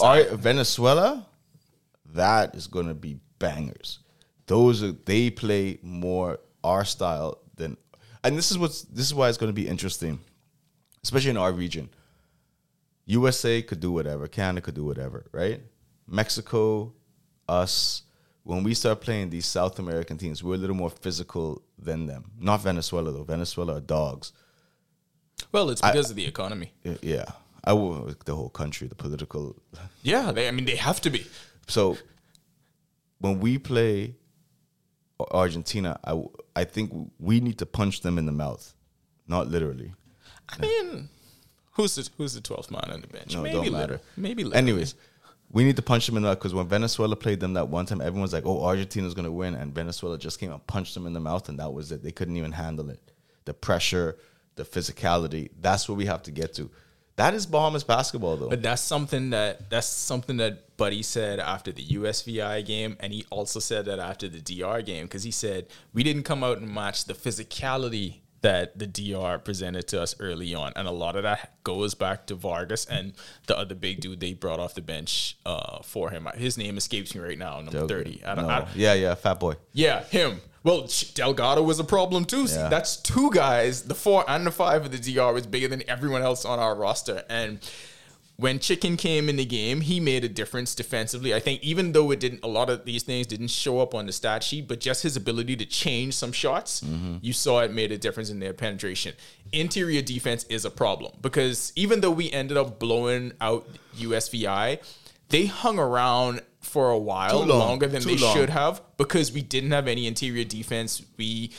Our, 0.02 0.24
Venezuela, 0.36 1.26
that 2.14 2.56
is 2.56 2.68
going 2.68 2.88
to 2.88 2.94
be 2.94 3.20
bangers. 3.40 4.00
Those 4.48 4.84
are 4.84 4.92
they 4.92 5.30
play 5.30 5.80
more 5.82 6.40
our 6.64 6.84
style 6.84 7.40
than, 7.56 7.78
and 8.24 8.38
this 8.38 8.52
is 8.52 8.58
what's 8.58 8.84
this 8.84 9.06
is 9.06 9.14
why 9.14 9.30
it's 9.30 9.38
going 9.38 9.50
to 9.50 9.62
be 9.62 9.68
interesting, 9.68 10.20
especially 11.04 11.32
in 11.32 11.38
our 11.38 11.52
region. 11.52 11.90
USA 13.06 13.62
could 13.62 13.80
do 13.80 13.92
whatever, 13.92 14.28
Canada 14.28 14.62
could 14.62 14.76
do 14.76 14.86
whatever, 14.86 15.26
right? 15.32 15.62
Mexico, 16.08 16.94
us. 17.48 18.04
When 18.44 18.64
we 18.64 18.74
start 18.74 19.00
playing 19.00 19.30
these 19.30 19.46
South 19.46 19.80
American 19.80 20.18
teams, 20.18 20.44
we're 20.44 20.56
a 20.56 20.58
little 20.58 20.76
more 20.76 20.90
physical 20.90 21.62
than 21.78 22.08
them. 22.08 22.32
Not 22.38 22.62
Venezuela 22.62 23.12
though. 23.12 23.24
Venezuela 23.24 23.78
are 23.78 23.82
dogs. 23.82 24.34
well, 25.52 25.70
it's 25.70 25.82
because 25.82 26.10
of 26.10 26.16
the 26.16 26.26
economy. 26.26 26.72
Yeah, 27.02 27.26
I 27.64 27.74
will 27.74 28.14
the 28.26 28.36
whole 28.36 28.50
country, 28.50 28.88
the 28.88 28.96
political. 28.96 29.56
Yeah, 30.02 30.32
they, 30.32 30.48
I 30.48 30.52
mean 30.52 30.66
they 30.66 30.76
have 30.76 31.00
to 31.02 31.10
be. 31.10 31.26
So 31.68 31.98
when 33.20 33.40
we 33.40 33.58
play 33.58 34.16
Argentina, 35.32 36.00
I 36.06 36.22
I 36.56 36.64
think 36.64 37.12
we 37.20 37.40
need 37.40 37.60
to 37.60 37.66
punch 37.66 38.02
them 38.02 38.18
in 38.18 38.26
the 38.26 38.32
mouth, 38.32 38.74
not 39.28 39.48
literally. 39.48 39.94
I 40.50 40.58
mean, 40.60 41.10
who's 41.72 41.96
the 41.96 42.10
who's 42.18 42.34
the 42.34 42.42
twelfth 42.42 42.72
man 42.72 42.90
on 42.92 43.02
the 43.02 43.08
bench? 43.08 43.34
No, 43.34 43.42
maybe 43.42 43.54
don't 43.54 43.64
Little. 43.66 43.80
matter. 43.80 44.02
Maybe 44.18 44.44
Little. 44.44 44.58
Anyways, 44.58 44.96
we 45.52 45.64
need 45.64 45.76
to 45.76 45.82
punch 45.82 46.06
them 46.08 46.18
in 46.18 46.24
the 46.24 46.30
mouth 46.30 46.40
because 46.40 46.54
when 46.54 46.68
Venezuela 46.68 47.16
played 47.16 47.40
them 47.40 47.54
that 47.54 47.70
one 47.70 47.86
time, 47.86 48.02
everyone's 48.02 48.34
like, 48.34 48.46
"Oh, 48.46 48.64
Argentina's 48.64 49.14
gonna 49.14 49.32
win," 49.32 49.56
and 49.56 49.74
Venezuela 49.74 50.18
just 50.18 50.40
came 50.40 50.52
and 50.52 50.66
punched 50.68 50.94
them 50.94 51.08
in 51.08 51.14
the 51.14 51.20
mouth, 51.20 51.48
and 51.50 51.60
that 51.60 51.72
was 51.74 51.92
it. 51.92 52.04
They 52.04 52.12
couldn't 52.12 52.38
even 52.38 52.52
handle 52.52 52.90
it. 52.90 53.00
The 53.46 53.54
pressure, 53.54 54.18
the 54.56 54.64
physicality. 54.64 55.52
That's 55.62 55.88
what 55.88 55.98
we 55.98 56.06
have 56.06 56.24
to 56.24 56.32
get 56.32 56.54
to. 56.56 56.70
That 57.16 57.34
is 57.36 57.46
Bahamas 57.46 57.84
basketball, 57.84 58.38
though. 58.38 58.50
But 58.50 58.64
that's 58.64 58.82
something 58.82 59.30
that 59.32 59.70
that's 59.70 59.88
something 59.88 60.38
that 60.38 60.76
Buddy 60.78 61.04
said 61.04 61.40
after 61.40 61.72
the 61.72 61.84
USVI 61.84 62.66
game, 62.66 62.98
and 63.00 63.14
he 63.14 63.26
also 63.30 63.60
said 63.60 63.86
that 63.86 64.00
after 64.00 64.28
the 64.28 64.40
DR 64.42 64.82
game 64.82 65.06
because 65.06 65.24
he 65.24 65.32
said 65.32 65.68
we 65.94 66.02
didn't 66.04 66.24
come 66.24 66.44
out 66.44 66.58
and 66.58 66.74
match 66.74 67.06
the 67.06 67.14
physicality 67.14 68.22
that 68.42 68.78
the 68.78 68.86
DR 68.88 69.38
presented 69.40 69.88
to 69.88 70.02
us 70.02 70.16
early 70.20 70.54
on, 70.56 70.74
and 70.76 70.88
a 70.88 70.92
lot 70.92 71.16
of 71.16 71.24
that 71.24 71.54
goes 71.64 71.94
back 71.94 72.26
to 72.28 72.36
Vargas 72.36 72.86
and 72.86 73.14
the 73.48 73.58
other 73.58 73.76
big 73.76 74.02
dude 74.02 74.20
they 74.20 74.34
brought 74.34 74.60
off 74.60 74.74
the 74.74 74.82
bench 74.82 75.38
uh, 75.46 75.82
for 75.84 76.10
him. 76.10 76.28
His 76.36 76.58
name 76.58 76.78
escapes 76.78 77.14
me 77.16 77.22
right 77.22 77.38
now, 77.38 77.62
number 77.62 77.88
thirty. 77.88 78.24
I 78.26 78.36
don't, 78.36 78.48
No. 78.48 78.54
I, 78.54 78.68
yeah, 78.76 78.94
yeah, 78.96 79.16
fat 79.16 79.40
boy. 79.40 79.56
yeah, 79.72 80.04
him. 80.06 80.42
Well, 80.64 80.90
Delgado 81.14 81.62
was 81.62 81.80
a 81.80 81.84
problem 81.84 82.26
too. 82.26 82.48
See, 82.48 82.56
Yeah. 82.56 82.70
that's 82.70 82.98
two 82.98 83.30
guys. 83.32 83.84
The 83.84 83.96
four 83.96 84.24
and 84.30 84.48
the 84.48 84.52
five 84.52 84.86
of 84.86 84.92
the 84.92 84.98
DR 84.98 85.34
was 85.34 85.46
bigger 85.46 85.68
than 85.68 85.84
everyone 85.90 86.22
else 86.22 86.46
on 86.46 86.60
our 86.60 86.74
roster. 86.76 87.24
And 87.30 87.60
when 88.38 88.60
Chicken 88.60 88.98
came 88.98 89.30
in 89.30 89.36
the 89.36 89.46
game, 89.46 89.82
he 89.82 90.00
made 90.00 90.24
a 90.24 90.30
difference 90.30 90.74
defensively. 90.74 91.36
I 91.36 91.40
think 91.40 91.62
even 91.64 91.92
though 91.92 92.10
it 92.12 92.20
didn't, 92.20 92.44
a 92.44 92.48
lot 92.48 92.70
of 92.70 92.84
these 92.84 93.04
things 93.04 93.28
didn't 93.28 93.50
show 93.50 93.80
up 93.80 93.94
on 93.94 94.06
the 94.08 94.12
stat 94.12 94.42
sheet, 94.44 94.68
but 94.68 94.80
just 94.80 95.04
his 95.04 95.16
ability 95.16 95.56
to 95.58 95.66
change 95.66 96.16
some 96.16 96.32
shots, 96.32 96.82
mm-hmm. 96.82 97.18
you 97.22 97.32
saw 97.34 97.60
it 97.60 97.72
made 97.72 97.92
a 97.92 97.98
difference 97.98 98.30
in 98.30 98.40
their 98.40 98.54
penetration. 98.54 99.14
Interior 99.52 100.02
defense 100.02 100.46
is 100.50 100.66
a 100.66 100.72
problem 100.72 101.12
because 101.22 101.72
even 101.76 102.02
though 102.02 102.12
we 102.12 102.32
ended 102.32 102.58
up 102.58 102.80
blowing 102.80 103.34
out 103.40 103.68
USVI, 103.98 104.80
they 105.30 105.46
hung 105.46 105.78
around 105.78 106.42
for 106.64 106.90
a 106.90 106.98
while 106.98 107.40
long. 107.46 107.60
longer 107.60 107.88
than 107.88 108.02
Too 108.02 108.16
they 108.16 108.22
long. 108.24 108.36
should 108.36 108.50
have 108.50 108.82
because 108.98 109.32
we 109.32 109.42
didn't 109.42 109.72
have 109.72 109.88
any 109.88 110.08
interior 110.08 110.44
defense. 110.44 111.04
We 111.18 111.52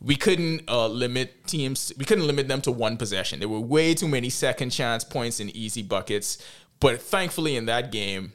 we 0.00 0.16
couldn't 0.16 0.68
uh, 0.68 0.88
limit 0.88 1.46
teams. 1.46 1.92
We 1.96 2.04
couldn't 2.04 2.26
limit 2.26 2.48
them 2.48 2.60
to 2.62 2.72
one 2.72 2.96
possession. 2.96 3.38
There 3.40 3.48
were 3.48 3.60
way 3.60 3.94
too 3.94 4.08
many 4.08 4.30
second 4.30 4.70
chance 4.70 5.04
points 5.04 5.40
and 5.40 5.50
easy 5.50 5.82
buckets. 5.82 6.38
But 6.80 7.00
thankfully, 7.00 7.56
in 7.56 7.66
that 7.66 7.92
game, 7.92 8.32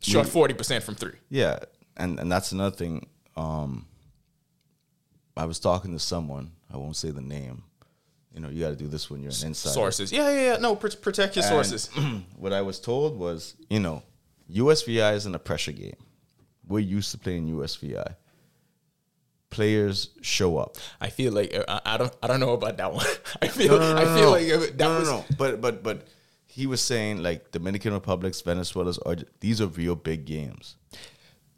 shot 0.00 0.26
forty 0.28 0.54
percent 0.54 0.84
from 0.84 0.94
three. 0.94 1.14
Yeah, 1.30 1.58
and 1.96 2.20
and 2.20 2.30
that's 2.30 2.52
another 2.52 2.76
thing. 2.76 3.08
Um, 3.36 3.86
I 5.36 5.46
was 5.46 5.58
talking 5.58 5.92
to 5.92 5.98
someone. 5.98 6.52
I 6.72 6.76
won't 6.76 6.96
say 6.96 7.10
the 7.10 7.20
name. 7.22 7.62
You 8.34 8.40
know, 8.40 8.50
you 8.50 8.60
got 8.60 8.70
to 8.70 8.76
do 8.76 8.86
this 8.86 9.10
when 9.10 9.20
you're 9.22 9.32
an 9.32 9.46
insider. 9.48 9.72
Sources, 9.72 10.12
yeah, 10.12 10.30
yeah, 10.30 10.52
yeah. 10.52 10.56
No, 10.58 10.76
pr- 10.76 10.88
protect 11.00 11.34
your 11.34 11.44
And 11.44 11.50
sources. 11.52 11.86
what 12.36 12.52
I 12.52 12.60
was 12.62 12.78
told 12.78 13.18
was, 13.18 13.54
you 13.68 13.80
know, 13.80 14.02
USVI 14.52 15.14
isn't 15.14 15.34
a 15.34 15.38
pressure 15.38 15.72
game. 15.72 15.96
We're 16.66 16.78
used 16.80 17.10
to 17.12 17.18
playing 17.18 17.48
USVI. 17.54 18.14
Players 19.50 20.10
show 20.20 20.58
up. 20.58 20.76
I 21.00 21.08
feel 21.08 21.32
like 21.32 21.54
uh, 21.54 21.64
I, 21.86 21.94
I 21.94 21.96
don't. 21.96 22.14
I 22.22 22.26
don't 22.26 22.38
know 22.38 22.52
about 22.52 22.76
that 22.76 22.92
one. 22.92 23.06
I 23.42 23.48
feel. 23.48 23.80
I 23.80 24.04
feel 24.04 24.24
no. 24.26 24.30
like 24.30 24.46
uh, 24.52 24.58
that 24.58 24.78
no, 24.78 24.92
no, 24.92 24.98
was. 25.00 25.08
no. 25.08 25.24
But 25.38 25.62
but 25.62 25.82
but 25.82 26.06
he 26.46 26.66
was 26.66 26.82
saying 26.82 27.22
like 27.22 27.50
Dominican 27.50 27.94
Republics, 27.94 28.42
Venezuela's, 28.42 28.98
are 28.98 29.16
these 29.40 29.62
are 29.62 29.66
real 29.68 29.94
big 29.94 30.26
games. 30.26 30.76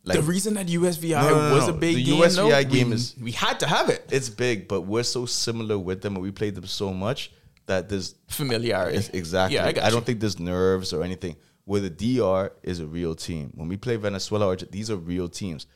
Like 0.04 0.18
the 0.18 0.22
reason 0.22 0.54
that 0.54 0.68
USVI 0.68 1.10
No, 1.20 1.28
no, 1.30 1.48
no, 1.48 1.54
was 1.54 1.66
no. 1.66 1.74
a 1.74 1.76
big 1.76 1.96
The 1.96 2.04
game, 2.04 2.22
USVI 2.22 2.36
though, 2.36 2.64
game 2.64 2.88
we, 2.90 2.94
is- 2.94 3.16
we 3.20 3.32
had 3.32 3.58
to 3.60 3.66
have 3.66 3.88
it. 3.90 4.08
it's 4.12 4.28
big, 4.28 4.68
but 4.68 4.82
we're 4.82 5.02
so 5.02 5.26
similar 5.26 5.76
with 5.78 6.00
them, 6.00 6.14
and 6.14 6.22
we 6.22 6.30
played 6.30 6.54
them 6.54 6.66
so 6.66 6.94
much 6.94 7.32
that 7.66 7.88
there's 7.88 8.14
Familiarity. 8.28 9.04
Exactly. 9.12 9.56
Yeah, 9.56 9.66
I 9.66 9.72
got 9.72 9.90
don't 9.90 10.06
think 10.06 10.20
there's 10.20 10.38
nerves 10.38 10.92
or 10.92 11.02
anything. 11.02 11.36
Where 11.64 11.80
the 11.80 11.90
DR 11.90 12.52
is 12.62 12.80
a 12.80 12.86
real 12.86 13.14
team. 13.14 13.52
When 13.54 13.68
we 13.68 13.76
play 13.76 13.96
Venezuela, 13.96 14.46
or 14.48 14.56
these 14.56 14.90
are 14.90 14.96
real 14.96 15.28
teams. 15.28 15.66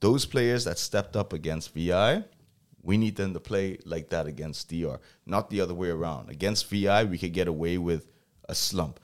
Those 0.00 0.26
players 0.26 0.64
that 0.64 0.78
stepped 0.78 1.16
up 1.16 1.32
against 1.32 1.72
VI, 1.74 2.24
we 2.82 2.96
need 2.98 3.16
them 3.16 3.32
to 3.34 3.40
play 3.40 3.78
like 3.86 4.10
that 4.10 4.26
against 4.26 4.68
DR, 4.68 4.98
not 5.26 5.48
the 5.50 5.60
other 5.60 5.74
way 5.74 5.88
around. 5.88 6.28
Against 6.30 6.66
VI, 6.68 7.04
we 7.04 7.16
could 7.18 7.32
get 7.32 7.48
away 7.48 7.78
with 7.78 8.06
a 8.48 8.54
slump. 8.54 9.00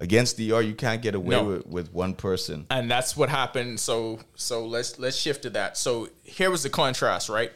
Against 0.00 0.36
DR, 0.36 0.62
you 0.62 0.74
can't 0.74 1.02
get 1.02 1.16
away 1.16 1.30
No. 1.30 1.44
with, 1.44 1.66
with 1.66 1.92
one 1.92 2.14
person. 2.14 2.66
and 2.70 2.88
that's 2.88 3.16
what 3.16 3.28
happened. 3.28 3.80
So 3.80 4.20
so 4.36 4.64
let's 4.64 4.98
let's 5.00 5.16
shift 5.16 5.42
to 5.42 5.50
that. 5.50 5.76
So 5.76 6.08
here 6.22 6.50
was 6.50 6.62
the 6.62 6.70
contrast, 6.70 7.28
right? 7.28 7.50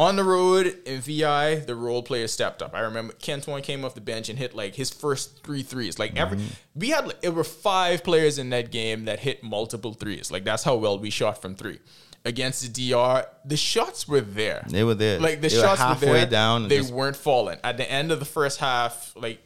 On 0.00 0.16
the 0.16 0.24
road 0.24 0.78
in 0.86 1.02
VI, 1.02 1.56
the 1.56 1.74
role 1.74 2.02
players 2.02 2.32
stepped 2.32 2.62
up. 2.62 2.74
I 2.74 2.80
remember 2.80 3.12
Kenton 3.12 3.60
came 3.60 3.84
off 3.84 3.94
the 3.94 4.00
bench 4.00 4.30
and 4.30 4.38
hit 4.38 4.54
like 4.54 4.74
his 4.74 4.88
first 4.88 5.44
three 5.44 5.62
threes. 5.62 5.98
Like 5.98 6.16
every 6.16 6.38
mm-hmm. 6.38 6.54
we 6.74 6.88
had 6.88 7.08
like, 7.08 7.18
it 7.20 7.34
were 7.34 7.44
five 7.44 8.02
players 8.02 8.38
in 8.38 8.48
that 8.48 8.70
game 8.70 9.04
that 9.04 9.20
hit 9.20 9.42
multiple 9.44 9.92
threes. 9.92 10.30
Like 10.30 10.42
that's 10.42 10.64
how 10.64 10.76
well 10.76 10.98
we 10.98 11.10
shot 11.10 11.42
from 11.42 11.54
three. 11.54 11.80
Against 12.24 12.62
the 12.62 12.90
DR, 12.90 13.26
the 13.44 13.58
shots 13.58 14.08
were 14.08 14.22
there. 14.22 14.64
They 14.70 14.84
were 14.84 14.94
there. 14.94 15.20
Like 15.20 15.42
the 15.42 15.48
They 15.48 15.60
shots 15.60 15.78
were 15.80 15.86
halfway 15.88 16.12
there. 16.12 16.26
down 16.26 16.68
They 16.68 16.78
just- 16.78 16.94
weren't 16.94 17.16
falling. 17.16 17.58
At 17.62 17.76
the 17.76 17.90
end 17.90 18.10
of 18.10 18.20
the 18.20 18.24
first 18.24 18.58
half, 18.58 19.12
like 19.16 19.42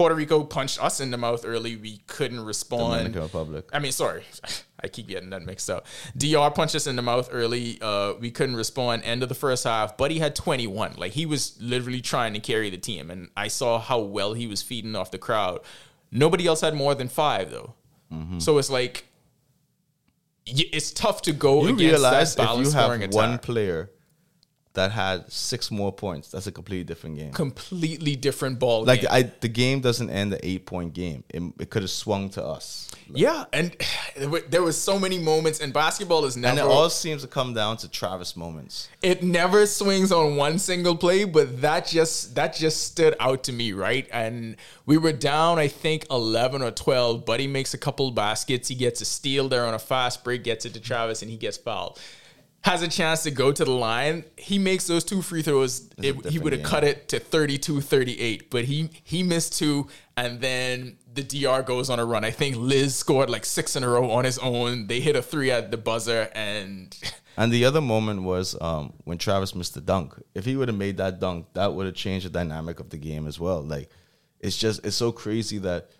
Puerto 0.00 0.14
Rico 0.14 0.42
punched 0.44 0.82
us 0.82 0.98
in 0.98 1.10
the 1.10 1.18
mouth 1.18 1.44
early. 1.44 1.76
We 1.76 1.98
couldn't 2.06 2.40
respond. 2.40 2.94
Dominican 2.94 3.20
Republic. 3.20 3.68
I 3.70 3.80
mean, 3.80 3.92
sorry, 3.92 4.22
I 4.82 4.88
keep 4.88 5.08
getting 5.08 5.28
that 5.28 5.42
mixed 5.42 5.68
up. 5.68 5.86
DR 6.16 6.50
punched 6.50 6.74
us 6.74 6.86
in 6.86 6.96
the 6.96 7.02
mouth 7.02 7.28
early. 7.30 7.76
Uh, 7.82 8.14
we 8.18 8.30
couldn't 8.30 8.56
respond. 8.56 9.02
End 9.04 9.22
of 9.22 9.28
the 9.28 9.34
first 9.34 9.64
half, 9.64 9.98
but 9.98 10.10
he 10.10 10.18
had 10.18 10.34
21. 10.34 10.94
Like 10.96 11.12
he 11.12 11.26
was 11.26 11.60
literally 11.60 12.00
trying 12.00 12.32
to 12.32 12.40
carry 12.40 12.70
the 12.70 12.78
team, 12.78 13.10
and 13.10 13.28
I 13.36 13.48
saw 13.48 13.78
how 13.78 13.98
well 14.00 14.32
he 14.32 14.46
was 14.46 14.62
feeding 14.62 14.96
off 14.96 15.10
the 15.10 15.18
crowd. 15.18 15.60
Nobody 16.10 16.46
else 16.46 16.62
had 16.62 16.72
more 16.74 16.94
than 16.94 17.08
five 17.08 17.50
though, 17.50 17.74
Mm-hmm. 18.10 18.38
so 18.38 18.56
it's 18.56 18.70
like 18.70 19.04
it's 20.46 20.92
tough 20.92 21.20
to 21.22 21.32
go 21.32 21.58
You 21.66 21.74
against 21.74 21.80
realize 21.84 22.34
that 22.36 22.50
if 22.58 22.64
you 22.66 22.72
have 22.72 23.12
one 23.12 23.38
player 23.38 23.90
that 24.74 24.92
had 24.92 25.30
six 25.32 25.70
more 25.70 25.92
points, 25.92 26.30
that's 26.30 26.46
a 26.46 26.52
completely 26.52 26.84
different 26.84 27.16
game. 27.16 27.32
completely 27.32 28.14
different 28.14 28.58
ball. 28.60 28.84
like 28.84 29.00
game. 29.00 29.10
I, 29.10 29.22
the 29.40 29.48
game 29.48 29.80
doesn't 29.80 30.08
end 30.10 30.32
the 30.32 30.46
eight 30.46 30.64
point 30.64 30.94
game. 30.94 31.24
It, 31.28 31.42
it 31.58 31.70
could 31.70 31.82
have 31.82 31.90
swung 31.90 32.30
to 32.30 32.44
us, 32.44 32.88
Yeah, 33.12 33.46
and 33.52 33.74
there 34.48 34.62
was 34.62 34.80
so 34.80 34.98
many 34.98 35.18
moments, 35.18 35.58
and 35.60 35.72
basketball 35.72 36.24
is 36.24 36.36
and 36.36 36.42
never. 36.42 36.60
it 36.60 36.64
all 36.64 36.88
seems 36.88 37.22
to 37.22 37.28
come 37.28 37.52
down 37.52 37.78
to 37.78 37.88
Travis 37.88 38.36
moments. 38.36 38.88
it 39.02 39.22
never 39.24 39.66
swings 39.66 40.12
on 40.12 40.36
one 40.36 40.58
single 40.58 40.96
play, 40.96 41.24
but 41.24 41.60
that 41.62 41.86
just 41.86 42.36
that 42.36 42.54
just 42.54 42.84
stood 42.84 43.16
out 43.18 43.42
to 43.44 43.52
me, 43.52 43.72
right? 43.72 44.08
And 44.12 44.56
we 44.86 44.98
were 44.98 45.12
down, 45.12 45.58
I 45.58 45.66
think, 45.66 46.06
eleven 46.10 46.62
or 46.62 46.70
twelve. 46.70 47.26
Buddy 47.26 47.48
makes 47.48 47.74
a 47.74 47.78
couple 47.78 48.08
baskets. 48.12 48.68
He 48.68 48.76
gets 48.76 49.00
a 49.00 49.04
steal 49.04 49.48
there 49.48 49.66
on 49.66 49.74
a 49.74 49.78
fast 49.80 50.22
break, 50.22 50.44
gets 50.44 50.64
it 50.64 50.74
to 50.74 50.80
Travis, 50.80 51.22
and 51.22 51.30
he 51.30 51.36
gets 51.36 51.56
fouled. 51.56 51.98
Has 52.62 52.82
a 52.82 52.88
chance 52.88 53.22
to 53.22 53.30
go 53.30 53.52
to 53.52 53.64
the 53.64 53.70
line. 53.70 54.24
He 54.36 54.58
makes 54.58 54.86
those 54.86 55.02
two 55.02 55.22
free 55.22 55.40
throws. 55.40 55.88
It, 55.96 56.26
he 56.26 56.38
would 56.38 56.52
have 56.52 56.62
cut 56.62 56.84
it 56.84 57.08
to 57.08 57.18
32-38, 57.18 58.50
but 58.50 58.64
he 58.64 58.90
he 59.02 59.22
missed 59.22 59.58
two, 59.58 59.88
and 60.16 60.40
then 60.42 60.98
the 61.12 61.22
DR 61.22 61.62
goes 61.64 61.88
on 61.88 61.98
a 61.98 62.04
run. 62.04 62.22
I 62.22 62.30
think 62.30 62.56
Liz 62.56 62.94
scored 62.94 63.30
like 63.30 63.46
six 63.46 63.76
in 63.76 63.82
a 63.82 63.88
row 63.88 64.10
on 64.10 64.24
his 64.24 64.38
own. 64.38 64.88
They 64.88 65.00
hit 65.00 65.16
a 65.16 65.22
three 65.22 65.50
at 65.50 65.70
the 65.70 65.78
buzzer, 65.78 66.30
and 66.34 66.94
And 67.36 67.50
the 67.50 67.64
other 67.64 67.80
moment 67.80 68.22
was 68.22 68.54
um, 68.60 68.92
when 69.04 69.16
Travis 69.16 69.54
missed 69.54 69.72
the 69.72 69.80
dunk. 69.80 70.14
If 70.34 70.44
he 70.44 70.56
would 70.56 70.68
have 70.68 70.76
made 70.76 70.98
that 70.98 71.20
dunk, 71.20 71.46
that 71.54 71.72
would 71.72 71.86
have 71.86 71.94
changed 71.94 72.26
the 72.26 72.30
dynamic 72.30 72.80
of 72.80 72.90
the 72.90 72.98
game 72.98 73.26
as 73.26 73.40
well. 73.40 73.62
Like 73.62 73.88
it's 74.40 74.58
just 74.58 74.84
it's 74.84 74.96
so 74.96 75.10
crazy 75.10 75.56
that 75.58 75.90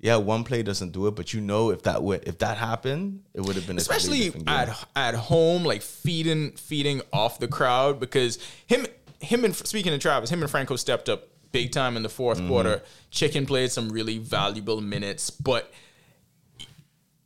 yeah, 0.00 0.16
one 0.16 0.44
play 0.44 0.62
doesn't 0.62 0.92
do 0.92 1.06
it, 1.08 1.14
but 1.14 1.34
you 1.34 1.40
know 1.40 1.70
if 1.70 1.82
that 1.82 2.02
would 2.02 2.26
if 2.26 2.38
that 2.38 2.56
happened, 2.56 3.22
it 3.34 3.42
would 3.42 3.56
have 3.56 3.66
been 3.66 3.76
especially 3.78 4.32
at 4.46 4.88
at 4.96 5.14
home, 5.14 5.62
like 5.64 5.82
feeding 5.82 6.52
feeding 6.52 7.02
off 7.12 7.38
the 7.38 7.48
crowd 7.48 8.00
because 8.00 8.38
him 8.66 8.86
him 9.20 9.44
and 9.44 9.54
speaking 9.54 9.92
of 9.92 10.00
Travis, 10.00 10.30
him 10.30 10.40
and 10.42 10.50
Franco 10.50 10.76
stepped 10.76 11.08
up 11.08 11.28
big 11.52 11.72
time 11.72 11.96
in 11.96 12.02
the 12.02 12.08
4th 12.08 12.36
Mm-hmm. 12.36 12.48
quarter. 12.48 12.82
Chicken 13.10 13.44
played 13.44 13.70
some 13.72 13.88
really 13.90 14.18
valuable 14.18 14.80
minutes, 14.80 15.30
but 15.30 15.70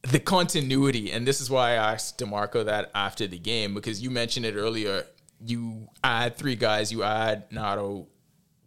the 0.02 0.18
continuity, 0.18 1.12
and 1.12 1.26
this 1.26 1.40
is 1.40 1.48
why 1.50 1.70
I 1.72 1.92
asked 1.92 2.18
DeMarco 2.18 2.64
that 2.64 2.90
after 2.94 3.26
the 3.26 3.38
game 3.38 3.72
because 3.74 4.02
you 4.02 4.10
mentioned 4.10 4.46
it 4.46 4.54
earlier. 4.54 5.04
You 5.46 5.88
add 6.02 6.36
three 6.36 6.56
guys, 6.56 6.90
you 6.90 7.02
add 7.02 7.44
Nato, 7.50 8.06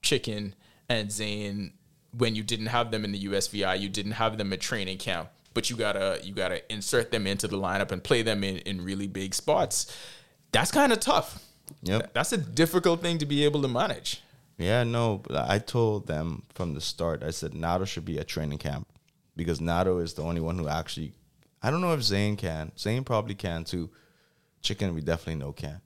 Chicken, 0.03 0.53
and 0.89 1.11
Zane 1.11 1.73
when 2.17 2.35
you 2.35 2.43
didn't 2.43 2.67
have 2.67 2.91
them 2.91 3.05
in 3.05 3.11
the 3.11 3.25
USVI, 3.25 3.79
you 3.79 3.89
didn't 3.89 4.13
have 4.13 4.37
them 4.37 4.51
at 4.53 4.61
training 4.61 4.97
camp, 4.97 5.29
but 5.53 5.69
you 5.69 5.75
gotta 5.75 6.19
you 6.23 6.33
gotta 6.33 6.61
insert 6.71 7.11
them 7.11 7.27
into 7.27 7.47
the 7.47 7.57
lineup 7.57 7.91
and 7.91 8.03
play 8.03 8.21
them 8.21 8.43
in, 8.43 8.57
in 8.59 8.83
really 8.83 9.07
big 9.07 9.33
spots. 9.33 9.95
That's 10.51 10.71
kind 10.71 10.91
of 10.91 10.99
tough. 10.99 11.43
Yep. 11.83 12.13
That's 12.13 12.31
a 12.31 12.37
difficult 12.37 13.01
thing 13.01 13.17
to 13.17 13.25
be 13.25 13.43
able 13.43 13.61
to 13.61 13.67
manage. 13.67 14.21
Yeah, 14.57 14.83
no, 14.83 15.21
I 15.31 15.59
told 15.59 16.07
them 16.07 16.43
from 16.55 16.73
the 16.73 16.81
start. 16.81 17.21
I 17.21 17.29
said 17.29 17.53
Nato 17.53 17.85
should 17.85 18.05
be 18.05 18.17
at 18.19 18.27
training 18.27 18.57
camp 18.57 18.87
because 19.35 19.61
Nato 19.61 19.99
is 19.99 20.13
the 20.13 20.23
only 20.23 20.41
one 20.41 20.57
who 20.57 20.67
actually. 20.67 21.13
I 21.61 21.71
don't 21.71 21.81
know 21.81 21.93
if 21.93 22.01
Zane 22.01 22.37
can. 22.37 22.71
Zane 22.77 23.03
probably 23.03 23.35
can 23.35 23.63
too. 23.63 23.89
Chicken, 24.61 24.95
we 24.95 25.01
definitely 25.01 25.35
know 25.35 25.51
can. 25.51 25.81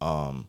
Um, 0.00 0.48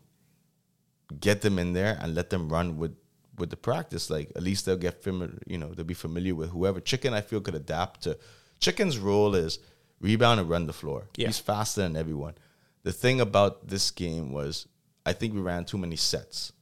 get 1.18 1.42
them 1.42 1.58
in 1.58 1.72
there 1.72 1.98
and 2.00 2.14
let 2.14 2.30
them 2.30 2.48
run 2.48 2.78
with 2.78 2.94
with 3.40 3.50
the 3.50 3.56
practice. 3.56 4.10
Like 4.10 4.30
at 4.36 4.42
least 4.42 4.66
they'll 4.66 4.76
get 4.76 5.02
familiar. 5.02 5.38
You 5.46 5.58
know, 5.58 5.74
they'll 5.74 5.84
be 5.84 5.94
familiar 5.94 6.34
with 6.34 6.50
whoever. 6.50 6.80
Chicken, 6.80 7.14
I 7.14 7.20
feel 7.20 7.40
could 7.40 7.54
adapt 7.54 8.02
to. 8.02 8.18
Chicken's 8.60 8.98
role 8.98 9.34
is 9.34 9.58
rebound 10.00 10.38
and 10.38 10.48
run 10.48 10.66
the 10.66 10.72
floor. 10.72 11.08
Yeah. 11.16 11.28
He's 11.28 11.38
faster 11.38 11.80
than 11.82 11.96
everyone. 11.96 12.34
The 12.82 12.92
thing 12.92 13.20
about 13.20 13.68
this 13.68 13.90
game 13.90 14.32
was, 14.32 14.68
I 15.04 15.12
think 15.12 15.34
we 15.34 15.40
ran 15.40 15.64
too 15.64 15.78
many 15.78 15.96
sets 15.96 16.52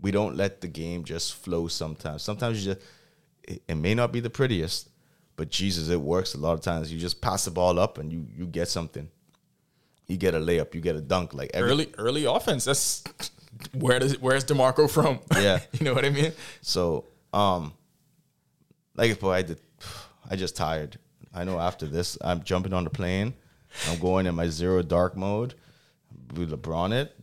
we 0.00 0.10
don't 0.10 0.36
let 0.36 0.60
the 0.60 0.68
game 0.68 1.04
just 1.04 1.34
flow 1.34 1.68
sometimes. 1.68 2.22
Sometimes 2.22 2.64
you 2.64 2.74
just 2.74 2.86
it, 3.44 3.62
it 3.68 3.74
may 3.74 3.94
not 3.94 4.12
be 4.12 4.20
the 4.20 4.30
prettiest, 4.30 4.90
but 5.36 5.50
Jesus, 5.50 5.88
it 5.88 6.00
works 6.00 6.34
a 6.34 6.38
lot 6.38 6.52
of 6.52 6.60
times. 6.60 6.92
You 6.92 6.98
just 6.98 7.20
pass 7.20 7.44
the 7.44 7.50
ball 7.50 7.78
up 7.78 7.98
and 7.98 8.12
you 8.12 8.26
you 8.36 8.46
get 8.46 8.68
something. 8.68 9.08
You 10.06 10.16
get 10.16 10.34
a 10.34 10.38
layup, 10.38 10.74
you 10.74 10.80
get 10.80 10.96
a 10.96 11.00
dunk. 11.00 11.34
Like 11.34 11.50
every, 11.54 11.70
Early 11.70 11.92
early 11.98 12.24
offense. 12.24 12.64
That's 12.64 13.02
where 13.74 13.98
does 13.98 14.20
where's 14.20 14.44
DeMarco 14.44 14.90
from? 14.90 15.20
Yeah. 15.42 15.60
you 15.72 15.84
know 15.84 15.94
what 15.94 16.04
I 16.04 16.10
mean. 16.10 16.32
So, 16.62 17.04
um, 17.32 17.72
like, 18.96 19.18
boy, 19.20 19.32
I 19.32 19.42
did. 19.42 19.60
I 20.30 20.36
just 20.36 20.56
tired. 20.56 20.98
I 21.34 21.44
know 21.44 21.58
after 21.60 21.86
this, 21.86 22.16
I'm 22.22 22.42
jumping 22.42 22.72
on 22.72 22.84
the 22.84 22.90
plane. 22.90 23.34
I'm 23.88 23.98
going 23.98 24.26
in 24.26 24.34
my 24.34 24.48
zero 24.48 24.82
dark 24.82 25.16
mode. 25.16 25.54
with 26.34 26.50
LeBron 26.50 26.92
it. 26.92 27.14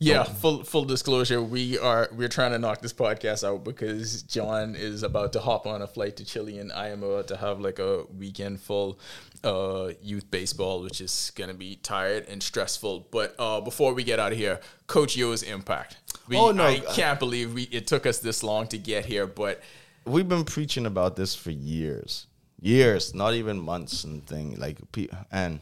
Yeah, 0.00 0.22
full 0.22 0.62
full 0.62 0.84
disclosure, 0.84 1.42
we 1.42 1.76
are 1.76 2.08
we're 2.12 2.28
trying 2.28 2.52
to 2.52 2.58
knock 2.60 2.82
this 2.82 2.92
podcast 2.92 3.42
out 3.42 3.64
because 3.64 4.22
John 4.22 4.76
is 4.76 5.02
about 5.02 5.32
to 5.32 5.40
hop 5.40 5.66
on 5.66 5.82
a 5.82 5.88
flight 5.88 6.16
to 6.18 6.24
Chile 6.24 6.58
and 6.58 6.70
I 6.72 6.90
am 6.90 7.02
about 7.02 7.26
to 7.28 7.36
have 7.36 7.58
like 7.58 7.80
a 7.80 8.04
weekend 8.16 8.60
full 8.60 9.00
uh 9.44 9.90
youth 10.02 10.30
baseball, 10.30 10.82
which 10.82 11.00
is 11.00 11.32
gonna 11.34 11.54
be 11.54 11.76
tired 11.76 12.26
and 12.28 12.42
stressful. 12.42 13.08
But 13.10 13.34
uh 13.38 13.60
before 13.60 13.94
we 13.94 14.04
get 14.04 14.18
out 14.18 14.32
of 14.32 14.38
here, 14.38 14.60
Coach 14.86 15.16
Yo's 15.16 15.42
impact. 15.42 15.96
We, 16.28 16.36
Oh, 16.36 16.50
no. 16.50 16.64
I 16.64 16.80
can't 16.80 17.18
believe 17.18 17.54
we 17.54 17.62
it 17.64 17.86
took 17.86 18.06
us 18.06 18.18
this 18.18 18.42
long 18.42 18.66
to 18.68 18.78
get 18.78 19.06
here, 19.06 19.26
but 19.26 19.60
We've 20.04 20.28
been 20.28 20.44
preaching 20.44 20.86
about 20.86 21.16
this 21.16 21.34
for 21.34 21.50
years, 21.50 22.26
years, 22.60 23.14
not 23.14 23.34
even 23.34 23.58
months 23.60 24.04
and 24.04 24.26
thing. 24.26 24.56
Like, 24.58 24.78
and 25.30 25.60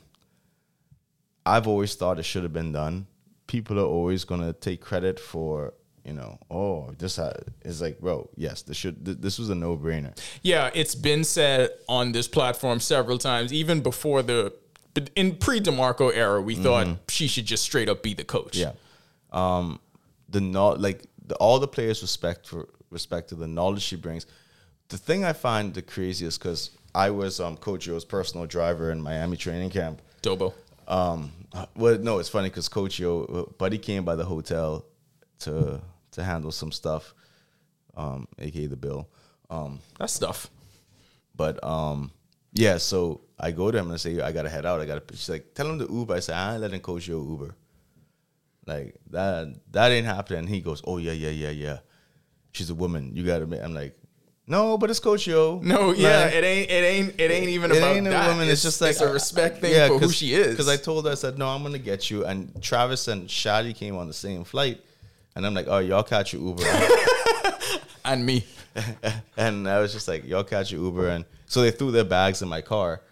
I've 1.45 1.67
always 1.67 1.95
thought 1.97 2.19
it 2.19 2.25
should 2.25 2.45
have 2.45 2.53
been 2.53 2.73
done. 2.73 3.07
People 3.49 3.79
are 3.79 3.85
always 3.87 4.25
gonna 4.25 4.53
take 4.53 4.81
credit 4.81 5.19
for, 5.19 5.75
you 6.07 6.13
know, 6.13 6.39
oh, 6.51 6.93
this 6.99 7.19
is 7.65 7.81
like, 7.81 8.01
bro, 8.01 8.31
yes, 8.37 8.63
this 8.63 8.77
should. 8.77 9.05
Th- 9.05 9.19
this 9.19 9.39
was 9.41 9.51
a 9.51 9.57
no 9.57 9.77
brainer. 9.77 10.17
Yeah, 10.43 10.71
it's 10.73 10.95
been 10.95 11.25
said 11.25 11.71
on 11.89 12.13
this 12.13 12.29
platform 12.29 12.79
several 12.79 13.19
times, 13.19 13.53
even 13.53 13.81
before 13.81 14.23
the 14.23 14.53
in 15.17 15.35
pre 15.37 15.61
DeMarco 15.61 16.15
era, 16.15 16.41
we 16.41 16.55
thought 16.55 16.87
she 17.09 17.27
should 17.27 17.45
just 17.45 17.65
straight 17.65 17.89
up 17.89 18.03
be 18.03 18.15
the 18.15 18.25
coach. 18.25 18.57
Yeah. 18.57 18.73
Um, 19.33 19.81
the 20.29 20.41
not 20.41 20.81
like 20.81 21.03
the, 21.27 21.35
all 21.37 21.59
the 21.59 21.69
players 21.69 22.03
respect 22.03 22.47
for 22.47 22.69
respect 22.91 23.31
to 23.31 23.35
the 23.35 23.49
knowledge 23.49 23.83
she 23.83 23.97
brings. 23.97 24.27
The 24.89 24.99
thing 24.99 25.25
I 25.25 25.33
find 25.33 25.75
the 25.75 25.83
craziest 25.83 26.39
because 26.39 26.71
I 26.95 27.11
was 27.11 27.41
um 27.41 27.57
Coach 27.57 27.89
Yo's 27.89 28.05
personal 28.05 28.47
driver 28.47 28.93
in 28.93 29.03
Miami 29.03 29.37
training 29.37 29.71
camp. 29.71 30.03
Dobo. 30.23 30.55
Um, 30.87 31.33
well, 31.75 31.99
no, 31.99 32.21
it's 32.21 32.29
funny 32.29 32.49
because 32.49 32.69
Coach 32.69 33.01
Yo, 33.01 33.53
Buddy 33.59 33.79
came 33.79 34.05
by 34.05 34.15
the 34.15 34.25
hotel 34.25 34.85
to 35.41 35.81
to 36.17 36.25
handle 36.25 36.51
some 36.53 36.73
stuff, 36.73 37.15
um, 37.97 38.27
aka 38.39 38.67
the 38.67 38.77
bill. 38.77 39.09
Um, 39.49 39.79
That's 39.99 40.13
stuff. 40.13 40.51
but 41.37 41.63
um, 41.65 42.11
yeah, 42.53 42.79
so 42.79 43.21
I 43.39 43.53
go 43.53 43.71
to 43.71 43.79
him 43.79 43.87
and 43.87 43.95
I 43.95 43.97
say, 43.97 44.21
I 44.21 44.33
gotta 44.33 44.49
head 44.49 44.67
out. 44.67 44.81
I 44.81 44.87
gotta. 44.87 45.03
She's 45.13 45.29
like, 45.31 45.55
tell 45.55 45.69
him 45.71 45.79
to 45.79 45.91
Uber. 45.93 46.15
I 46.15 46.21
say, 46.21 46.33
I 46.35 46.53
ain't 46.55 46.63
letting 46.63 46.81
Coach 46.81 47.07
Yo 47.09 47.19
Uber. 47.23 47.55
Like 48.67 48.97
that, 49.11 49.55
that 49.71 49.93
ain't 49.93 50.07
happening. 50.07 50.49
He 50.49 50.61
goes, 50.61 50.83
oh 50.85 50.99
yeah, 50.99 51.13
yeah, 51.13 51.31
yeah, 51.31 51.51
yeah. 51.51 51.79
She's 52.53 52.71
a 52.71 52.75
woman. 52.75 53.13
You 53.15 53.25
gotta. 53.25 53.45
I'm 53.63 53.75
like, 53.75 53.97
no, 54.49 54.79
but 54.79 54.91
it's 54.91 55.01
Coach 55.01 55.27
Yo. 55.27 55.61
No, 55.65 55.93
yeah, 55.93 56.25
Like, 56.25 56.35
it 56.35 56.45
ain't, 56.45 56.71
it 56.71 56.85
ain't, 56.85 57.21
it 57.21 57.31
ain't 57.31 57.49
even 57.49 57.71
it 57.71 57.79
about 57.79 57.97
ain't 57.97 58.07
a 58.07 58.11
that. 58.11 58.29
woman. 58.29 58.49
It's, 58.49 58.63
just 58.63 58.81
like 58.81 58.91
it's 58.93 59.01
a 59.01 59.13
respect 59.13 59.61
thing 59.61 59.89
for 59.89 59.99
who 59.99 60.11
she 60.11 60.35
is. 60.35 60.51
Because 60.51 60.69
I 60.69 60.77
told 60.77 61.05
her, 61.05 61.13
I 61.13 61.15
said, 61.15 61.37
no, 61.39 61.49
I'm 61.49 61.63
gonna 61.63 61.79
get 61.79 62.11
you. 62.11 62.25
And 62.25 62.61
Travis 62.63 63.09
and 63.09 63.29
Shadi 63.29 63.75
came 63.75 63.97
on 63.97 64.07
the 64.07 64.15
same 64.15 64.45
flight, 64.45 64.81
and 65.37 65.47
I'm 65.47 65.55
like, 65.55 65.67
oh, 65.69 65.79
y'all 65.79 66.03
catch 66.03 66.33
your 66.33 66.43
Uber. 66.43 66.65
and 68.05 68.25
me. 68.25 68.45
and 69.37 69.69
I 69.69 69.81
was 69.81 69.93
just 69.93 70.09
like, 70.09 70.25
y'all 70.27 70.43
catch 70.45 70.73
your 70.73 70.83
Uber, 70.83 71.09
and 71.09 71.25
so 71.47 71.63
they 71.63 71.71
threw 71.71 71.91
their 71.93 72.05
bags 72.05 72.43
in 72.43 72.49
my 72.49 72.63
car, 72.63 73.03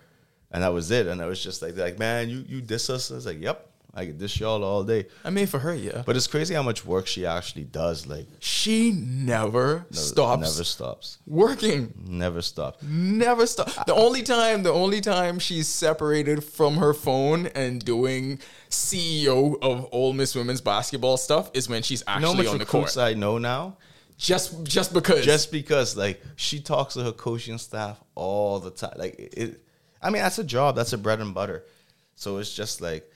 and 0.50 0.62
that 0.62 0.72
was 0.72 0.90
it. 0.90 1.06
And 1.06 1.22
I 1.22 1.26
was 1.26 1.42
just 1.42 1.62
like, 1.62 1.76
like, 1.76 1.98
man, 1.98 2.28
you 2.28 2.44
you 2.48 2.60
diss 2.60 2.90
us. 2.90 3.10
I 3.10 3.14
was 3.14 3.26
like, 3.26 3.40
yep, 3.40 3.70
I 3.96 4.06
could 4.06 4.18
diss 4.18 4.40
y'all 4.40 4.64
all 4.64 4.82
day. 4.82 5.06
I 5.24 5.30
mean, 5.30 5.46
for 5.46 5.60
her, 5.60 5.72
yeah. 5.74 6.02
But 6.04 6.16
it's 6.16 6.26
crazy 6.26 6.52
how 6.54 6.62
much 6.62 6.84
work 6.84 7.06
she 7.06 7.24
actually 7.26 7.62
does. 7.64 8.06
Like, 8.06 8.26
She 8.40 8.90
never 8.92 9.86
stops 9.92 10.42
never 10.42 10.64
stops, 10.64 11.18
working. 11.26 11.94
never 12.06 12.42
stops. 12.42 12.82
Never 12.82 13.46
stop. 13.46 13.86
The 13.86 13.94
only 13.94 14.22
time, 14.22 14.64
the 14.64 14.72
only 14.72 15.00
time 15.00 15.38
she's 15.38 15.68
separated 15.68 16.42
from 16.42 16.78
her 16.78 16.92
phone 16.92 17.46
and 17.48 17.84
doing 17.84 18.40
CEO 18.68 19.56
of 19.62 19.88
Ole 19.92 20.12
Miss 20.12 20.34
women's 20.34 20.60
basketball 20.60 21.16
stuff 21.16 21.50
is 21.54 21.68
when 21.68 21.82
she's 21.82 22.02
You 22.12 22.20
know 22.20 22.30
actually 22.30 22.48
on 22.48 22.58
the 22.58 22.66
court. 22.66 22.96
I 22.96 23.14
know 23.14 23.38
now? 23.38 23.76
Just, 24.16 24.64
just 24.64 24.92
because. 24.92 25.24
just 25.24 25.50
because 25.50 25.96
like 25.96 26.22
she 26.36 26.60
talks 26.60 26.94
to 26.94 27.02
her 27.04 27.12
coaching 27.12 27.58
staff 27.58 28.00
all 28.14 28.60
the 28.60 28.70
time 28.70 28.92
like 28.96 29.16
it 29.18 29.60
i 30.00 30.08
mean 30.08 30.22
that's 30.22 30.38
a 30.38 30.44
job 30.44 30.76
that's 30.76 30.92
a 30.92 30.98
bread 30.98 31.18
and 31.20 31.34
butter 31.34 31.64
so 32.14 32.36
it's 32.38 32.54
just 32.54 32.80
like 32.80 33.10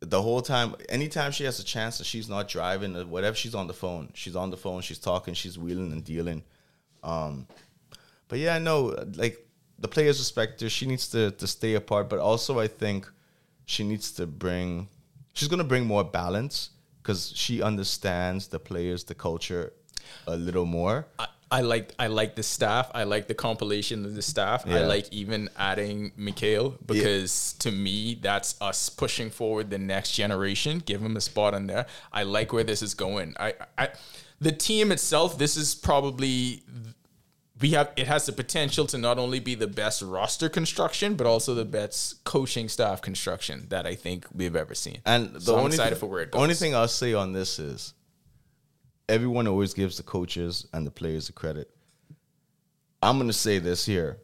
the 0.00 0.20
whole 0.20 0.40
time 0.40 0.74
anytime 0.88 1.30
she 1.30 1.44
has 1.44 1.60
a 1.60 1.64
chance 1.64 1.98
and 1.98 2.06
she's 2.06 2.28
not 2.28 2.48
driving 2.48 2.96
or 2.96 3.04
whatever 3.04 3.36
she's 3.36 3.54
on 3.54 3.66
the 3.66 3.74
phone. 3.74 4.10
She's 4.14 4.36
on 4.36 4.50
the 4.50 4.56
phone 4.56 4.80
she's 4.82 4.98
talking 4.98 5.34
she's 5.34 5.58
wheeling 5.58 5.92
and 5.92 6.04
dealing. 6.04 6.42
Um 7.02 7.46
but 8.28 8.38
yeah 8.38 8.54
i 8.54 8.58
know 8.58 8.96
like 9.16 9.46
the 9.78 9.88
players 9.88 10.18
respect 10.18 10.60
her 10.60 10.68
she 10.70 10.86
needs 10.86 11.08
to 11.08 11.32
to 11.32 11.46
stay 11.46 11.74
apart 11.74 12.08
but 12.08 12.18
also 12.18 12.58
i 12.60 12.66
think 12.66 13.10
she 13.66 13.82
needs 13.84 14.12
to 14.12 14.26
bring 14.26 14.88
she's 15.34 15.48
going 15.48 15.58
to 15.58 15.64
bring 15.64 15.84
more 15.84 16.04
balance 16.04 16.70
because 17.02 17.32
she 17.34 17.60
understands 17.60 18.48
the 18.48 18.58
players 18.58 19.04
the 19.04 19.14
culture 19.14 19.72
a 20.26 20.36
little 20.36 20.66
more. 20.66 21.06
I, 21.18 21.26
I 21.50 21.62
like 21.62 21.92
I 21.98 22.06
like 22.06 22.36
the 22.36 22.42
staff. 22.42 22.90
I 22.94 23.04
like 23.04 23.26
the 23.26 23.34
compilation 23.34 24.04
of 24.04 24.14
the 24.14 24.22
staff. 24.22 24.66
I 24.66 24.80
like 24.84 25.12
even 25.12 25.50
adding 25.56 26.12
Mikhail 26.16 26.76
because 26.86 27.54
to 27.58 27.72
me 27.72 28.14
that's 28.14 28.54
us 28.60 28.88
pushing 28.88 29.30
forward 29.30 29.70
the 29.70 29.78
next 29.78 30.12
generation. 30.12 30.80
Give 30.84 31.02
him 31.02 31.16
a 31.16 31.20
spot 31.20 31.54
in 31.54 31.66
there. 31.66 31.86
I 32.12 32.22
like 32.22 32.52
where 32.52 32.64
this 32.64 32.82
is 32.82 32.94
going. 32.94 33.34
I, 33.40 33.54
I 33.76 33.88
the 34.40 34.52
team 34.52 34.92
itself. 34.92 35.38
This 35.38 35.56
is 35.56 35.74
probably 35.74 36.62
we 37.60 37.70
have. 37.70 37.92
It 37.96 38.06
has 38.06 38.26
the 38.26 38.32
potential 38.32 38.86
to 38.86 38.98
not 38.98 39.18
only 39.18 39.40
be 39.40 39.54
the 39.54 39.66
best 39.66 40.02
roster 40.02 40.48
construction, 40.48 41.14
but 41.14 41.26
also 41.26 41.54
the 41.54 41.64
best 41.64 42.24
coaching 42.24 42.68
staff 42.68 43.02
construction 43.02 43.66
that 43.68 43.86
I 43.86 43.94
think 43.94 44.26
we've 44.34 44.56
ever 44.56 44.74
seen. 44.74 44.98
And 45.04 45.34
the 45.34 45.40
So 45.40 45.56
only 45.56 45.72
excited 45.72 45.98
thing, 45.98 46.10
where 46.10 46.22
it 46.22 46.30
only 46.32 46.54
thing 46.54 46.74
I'll 46.74 46.88
say 46.88 47.12
on 47.12 47.32
this 47.32 47.58
is 47.58 47.94
everyone 49.10 49.48
always 49.48 49.74
gives 49.74 49.96
the 49.96 50.02
coaches 50.04 50.66
and 50.72 50.86
the 50.86 50.90
players 50.90 51.26
the 51.26 51.32
credit. 51.32 51.68
I'm 53.02 53.18
gonna 53.18 53.32
say 53.32 53.58
this 53.58 53.84
here. 53.84 54.18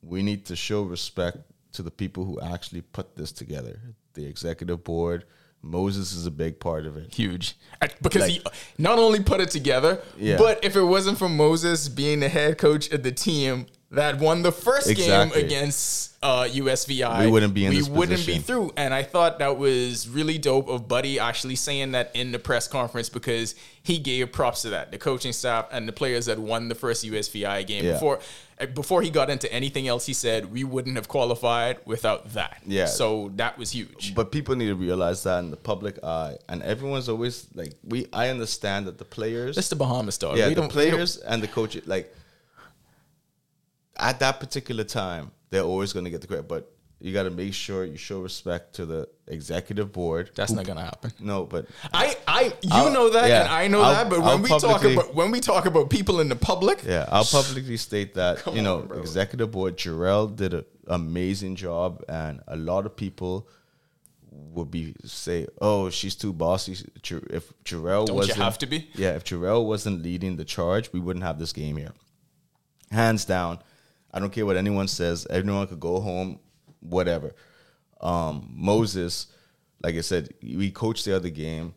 We 0.00 0.22
need 0.22 0.46
to 0.46 0.56
show 0.56 0.82
respect 0.84 1.38
to 1.72 1.82
the 1.82 1.90
people 1.90 2.24
who 2.24 2.40
actually 2.40 2.82
put 2.82 3.16
this 3.16 3.32
together. 3.32 3.80
The 4.14 4.24
executive 4.26 4.84
board. 4.84 5.24
Moses 5.60 6.12
is 6.12 6.24
a 6.24 6.30
big 6.30 6.60
part 6.60 6.86
of 6.86 6.96
it. 6.96 7.12
huge 7.12 7.56
because 8.00 8.22
Like- 8.22 8.30
he 8.30 8.42
not 8.78 9.00
only 9.00 9.20
put 9.20 9.40
it 9.40 9.50
together, 9.50 10.00
Yeah. 10.16 10.36
but 10.38 10.64
if 10.64 10.76
it 10.76 10.82
wasn't 10.84 11.18
for 11.18 11.28
Moses 11.28 11.88
being 11.88 12.20
the 12.20 12.28
head 12.28 12.58
coach 12.58 12.88
of 12.92 13.02
the 13.02 13.10
team 13.10 13.66
that 13.90 14.18
won 14.18 14.42
the 14.42 14.52
first 14.52 14.88
Exactly. 14.90 15.40
game 15.40 15.46
against 15.46 16.12
uh, 16.22 16.42
USVI, 16.44 17.24
We 17.24 17.30
wouldn't 17.30 17.54
be 17.54 17.64
in 17.64 17.70
we 17.70 17.78
this 17.78 17.88
wouldn't 17.88 18.26
be 18.26 18.38
through. 18.38 18.72
And 18.76 18.92
I 18.92 19.02
thought 19.02 19.38
that 19.38 19.56
was 19.56 20.06
really 20.08 20.36
dope 20.36 20.68
of 20.68 20.86
Buddy 20.88 21.18
actually 21.18 21.56
saying 21.56 21.92
that 21.92 22.10
in 22.14 22.32
the 22.32 22.38
press 22.38 22.68
conference 22.68 23.08
because 23.08 23.54
he 23.82 23.98
gave 23.98 24.30
props 24.32 24.62
to 24.62 24.70
that 24.70 24.90
the 24.92 24.98
coaching 24.98 25.32
staff 25.32 25.68
and 25.72 25.88
the 25.88 25.92
players 25.92 26.26
that 26.26 26.38
won 26.38 26.68
the 26.68 26.74
first 26.74 27.02
USVI 27.04 27.66
game 27.66 27.84
Yeah. 27.84 27.92
before. 27.94 28.20
uh, 28.60 28.66
Before 28.66 29.00
he 29.00 29.08
got 29.08 29.30
into 29.30 29.50
anything 29.50 29.88
else, 29.88 30.04
he 30.04 30.12
said 30.12 30.52
we 30.52 30.64
wouldn't 30.64 30.96
have 30.96 31.08
qualified 31.08 31.78
without 31.86 32.34
that. 32.34 32.58
Yeah. 32.66 32.86
So 32.86 33.30
that 33.36 33.56
was 33.56 33.70
huge. 33.70 34.14
But 34.14 34.32
people 34.32 34.54
need 34.54 34.66
to 34.66 34.74
realize 34.74 35.22
that 35.22 35.38
in 35.38 35.50
the 35.50 35.56
public 35.56 36.02
eye, 36.04 36.36
and 36.50 36.62
everyone's 36.62 37.08
always 37.08 37.46
like, 37.54 37.72
we. 37.84 38.06
I 38.12 38.28
understand 38.28 38.86
that 38.86 38.98
the 38.98 39.04
players, 39.06 39.54
That's 39.56 39.68
the 39.70 39.76
Bahamas 39.76 40.18
dog. 40.18 40.36
yeah, 40.36 40.48
We 40.48 40.54
the 40.54 40.60
don't- 40.62 40.74
we 40.74 40.82
don't- 40.84 40.90
players 40.90 41.16
and 41.18 41.42
the 41.42 41.48
coach, 41.48 41.78
like 41.86 42.12
at 43.98 44.20
that 44.20 44.40
particular 44.40 44.84
time, 44.84 45.30
they're 45.50 45.62
always 45.62 45.92
going 45.92 46.04
to 46.04 46.10
get 46.10 46.20
the 46.20 46.26
credit. 46.26 46.48
But 46.48 46.70
you 47.00 47.12
got 47.12 47.24
to 47.24 47.30
make 47.30 47.54
sure 47.54 47.84
you 47.84 47.96
show 47.96 48.20
respect 48.20 48.74
to 48.74 48.84
the 48.86 49.08
executive 49.28 49.92
board. 49.92 50.30
That's 50.34 50.50
who- 50.50 50.56
not 50.56 50.66
gonna 50.66 50.82
happen. 50.84 51.12
No, 51.20 51.44
but 51.44 51.66
I, 51.92 52.16
I, 52.26 52.42
you 52.62 52.70
I'll- 52.72 52.92
know 52.92 53.10
that, 53.10 53.28
yeah, 53.28 53.42
and 53.44 53.48
I 53.52 53.68
know 53.68 53.82
I'll- 53.82 53.92
that. 53.94 54.10
But 54.10 54.20
I'll 54.20 54.32
when 54.34 54.42
we 54.42 54.48
talk 54.48 54.82
about 54.84 55.14
when 55.14 55.30
we 55.30 55.40
talk 55.40 55.66
about 55.66 55.90
people 55.90 56.18
in 56.20 56.28
the 56.28 56.36
public, 56.36 56.82
yeah, 56.84 57.06
I'll 57.08 57.24
publicly 57.24 57.76
state 57.76 58.14
that 58.14 58.44
you 58.52 58.62
know, 58.62 58.80
on, 58.90 58.98
executive 58.98 59.50
board 59.52 59.76
Jarrell 59.76 60.34
did 60.34 60.54
an 60.54 60.64
amazing 60.88 61.54
job, 61.56 62.02
and 62.08 62.40
a 62.48 62.56
lot 62.56 62.84
of 62.84 62.96
people 62.96 63.48
would 64.30 64.70
be 64.70 64.94
say, 65.04 65.46
"Oh, 65.60 65.90
she's 65.90 66.16
too 66.16 66.32
bossy." 66.32 66.72
If 66.72 67.52
Jarrell 67.64 68.06
Don't 68.06 68.08
you 68.08 68.14
wasn't, 68.14 68.38
have 68.38 68.58
to 68.58 68.66
be? 68.66 68.88
Yeah, 68.94 69.14
if 69.14 69.24
Jarrell 69.24 69.64
wasn't 69.64 70.02
leading 70.02 70.36
the 70.36 70.44
charge, 70.44 70.92
we 70.92 70.98
wouldn't 70.98 71.24
have 71.24 71.38
this 71.38 71.52
game 71.52 71.76
here. 71.76 71.92
Hands 72.90 73.24
down, 73.24 73.58
I 74.12 74.18
don't 74.20 74.30
care 74.32 74.46
what 74.46 74.56
anyone 74.56 74.88
says. 74.88 75.26
Everyone 75.28 75.66
could 75.66 75.80
go 75.80 76.00
home, 76.00 76.40
whatever. 76.80 77.34
Um, 78.00 78.48
Moses, 78.54 79.26
like 79.82 79.94
I 79.96 80.00
said, 80.00 80.32
we 80.42 80.70
coached 80.70 81.04
the 81.04 81.14
other 81.16 81.30
game. 81.30 81.74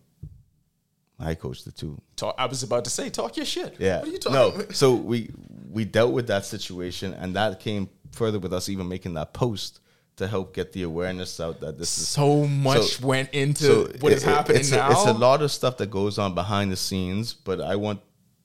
I 1.20 1.36
coached 1.36 1.66
the 1.66 1.72
two. 1.72 2.02
talk, 2.16 2.36
I 2.38 2.46
was 2.48 2.64
about 2.64 2.84
to 2.86 2.90
say, 2.90 3.10
talk 3.10 3.38
your 3.38 3.46
shit. 3.46 3.76
Yeah. 3.80 4.00
what 4.00 4.08
are 4.08 4.12
you 4.12 4.18
talking? 4.18 4.34
no. 4.34 4.48
about? 4.50 4.76
So 4.76 4.96
we 4.96 5.32
we 5.70 5.86
dealt 5.86 6.14
with 6.14 6.28
that 6.28 6.46
situation, 6.46 7.14
and 7.14 7.36
that 7.36 7.60
came 7.60 7.90
further 8.12 8.40
with 8.40 8.54
us 8.54 8.70
even 8.70 8.88
making 8.90 9.14
that 9.16 9.34
post 9.34 9.80
to 10.18 10.28
help 10.28 10.54
get 10.54 10.74
the 10.74 10.84
awareness 10.84 11.40
out 11.40 11.62
that 11.62 11.78
this 11.78 11.98
is 11.98 12.08
So 12.08 12.46
much 12.48 12.98
So- 12.98 13.08
went 13.08 13.30
into 13.34 13.64
so 13.64 13.82
what 14.00 14.12
it- 14.12 14.18
is 14.18 14.24
happening 14.24 14.60
it's 14.62 14.72
now. 14.72 14.90
A, 14.90 14.92
it's 14.92 15.06
a 15.06 15.14
lot 15.14 15.42
of 15.42 15.52
stuff 15.52 15.78
that 15.78 15.90
goes 15.92 16.18
on 16.18 16.34
behind 16.34 16.72
the 16.72 16.76
scenes, 16.76 17.34
but 17.34 17.62
I 17.62 17.76
want 17.76 18.02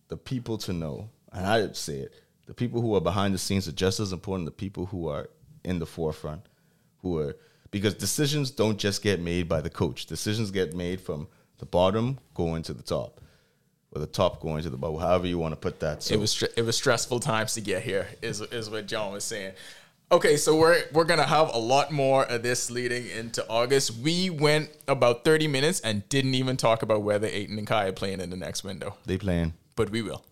the 0.09 0.17
people 0.17 0.59
to 0.59 0.73
know, 0.73 1.09
and 1.33 1.47
I 1.47 1.73
say 1.73 1.97
it: 2.01 2.13
the 2.47 2.55
people 2.55 2.81
who 2.81 2.95
are 2.95 3.01
behind 3.01 3.35
the 3.35 3.39
scenes 3.39 3.69
are 3.69 3.73
just 3.73 4.01
as 4.01 4.13
important. 4.13 4.49
As 4.49 4.53
the 4.53 4.57
people 4.57 4.87
who 4.87 5.09
are 5.09 5.29
in 5.65 5.79
the 5.79 5.87
forefront, 5.87 6.43
who 7.03 7.19
are 7.19 7.37
because 7.71 7.95
decisions 7.95 8.51
don't 8.51 8.79
just 8.79 9.03
get 9.03 9.21
made 9.21 9.49
by 9.49 9.61
the 9.61 9.71
coach. 9.71 10.07
Decisions 10.07 10.51
get 10.51 10.75
made 10.75 11.01
from 11.01 11.29
the 11.59 11.67
bottom 11.67 12.19
going 12.35 12.63
to 12.63 12.73
the 12.73 12.83
top, 12.83 13.21
or 13.93 14.01
the 14.01 14.07
top 14.07 14.41
going 14.41 14.63
to 14.63 14.71
the 14.71 14.77
bottom. 14.77 15.01
However 15.01 15.27
you 15.27 15.39
want 15.39 15.53
to 15.53 15.57
put 15.57 15.81
that. 15.81 16.03
So 16.03 16.15
it 16.15 16.21
was 16.21 16.43
it 16.57 16.63
was 16.63 16.77
stressful 16.77 17.21
times 17.21 17.55
to 17.55 17.61
get 17.61 17.83
here 17.83 18.09
is 18.23 18.41
is 18.41 18.71
what 18.71 18.87
John 18.87 19.13
was 19.13 19.25
saying. 19.25 19.53
Okay, 20.13 20.37
so 20.37 20.57
we're 20.57 20.85
we're 20.93 21.05
gonna 21.05 21.27
have 21.27 21.53
a 21.53 21.59
lot 21.59 21.91
more 21.91 22.25
of 22.27 22.45
this 22.45 22.71
leading 22.71 23.09
into 23.11 23.45
August. 23.49 23.97
We 23.97 24.31
went 24.31 24.71
about 24.87 25.25
thirty 25.25 25.49
minutes 25.49 25.81
and 25.81 26.09
didn't 26.09 26.35
even 26.35 26.57
talk 26.57 26.83
about 26.83 27.03
whether 27.03 27.27
Ayton 27.27 27.59
and 27.59 27.67
Kai 27.67 27.87
are 27.87 27.93
playing 27.93 28.21
in 28.21 28.31
the 28.31 28.37
next 28.37 28.63
window, 28.63 28.95
they 29.05 29.19
playing. 29.19 29.55
but 29.75 29.91
we 29.91 30.03
will. 30.03 30.23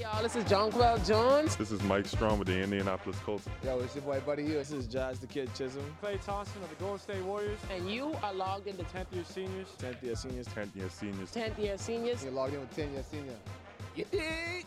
Y'all, 0.00 0.22
this 0.22 0.34
is 0.34 0.44
Jonquel 0.44 1.06
Jones. 1.06 1.56
This 1.56 1.70
is 1.70 1.82
Mike 1.82 2.06
Strachan 2.06 2.38
with 2.38 2.48
the 2.48 2.58
Indianapolis 2.58 3.18
Colts. 3.18 3.46
Yo, 3.62 3.80
it's 3.80 3.94
your 3.94 4.02
boy 4.02 4.18
Buddy 4.24 4.44
Hield. 4.44 4.60
This 4.60 4.72
is 4.72 4.86
Jazz 4.86 5.18
the 5.18 5.26
Kid 5.26 5.54
Chisholm. 5.54 5.84
Klay 6.02 6.18
Thompson 6.24 6.62
of 6.62 6.70
the 6.70 6.74
Golden 6.76 6.98
State 6.98 7.22
Warriors. 7.22 7.58
And 7.70 7.90
you 7.90 8.16
are 8.22 8.32
logged 8.32 8.66
into 8.66 8.82
10th 8.84 9.12
year 9.12 9.24
seniors. 9.24 9.68
10th 9.78 10.02
year 10.02 10.16
seniors. 10.16 10.48
10th 10.48 10.74
year 10.74 10.88
seniors. 10.88 11.30
10th 11.32 11.58
year 11.58 11.76
seniors. 11.76 12.24
You're 12.24 12.32
logged 12.32 12.54
in 12.54 12.60
with 12.60 12.74
10 12.74 12.92
year 12.94 13.04
senior. 13.10 13.36
You 13.94 14.06
dig? 14.10 14.64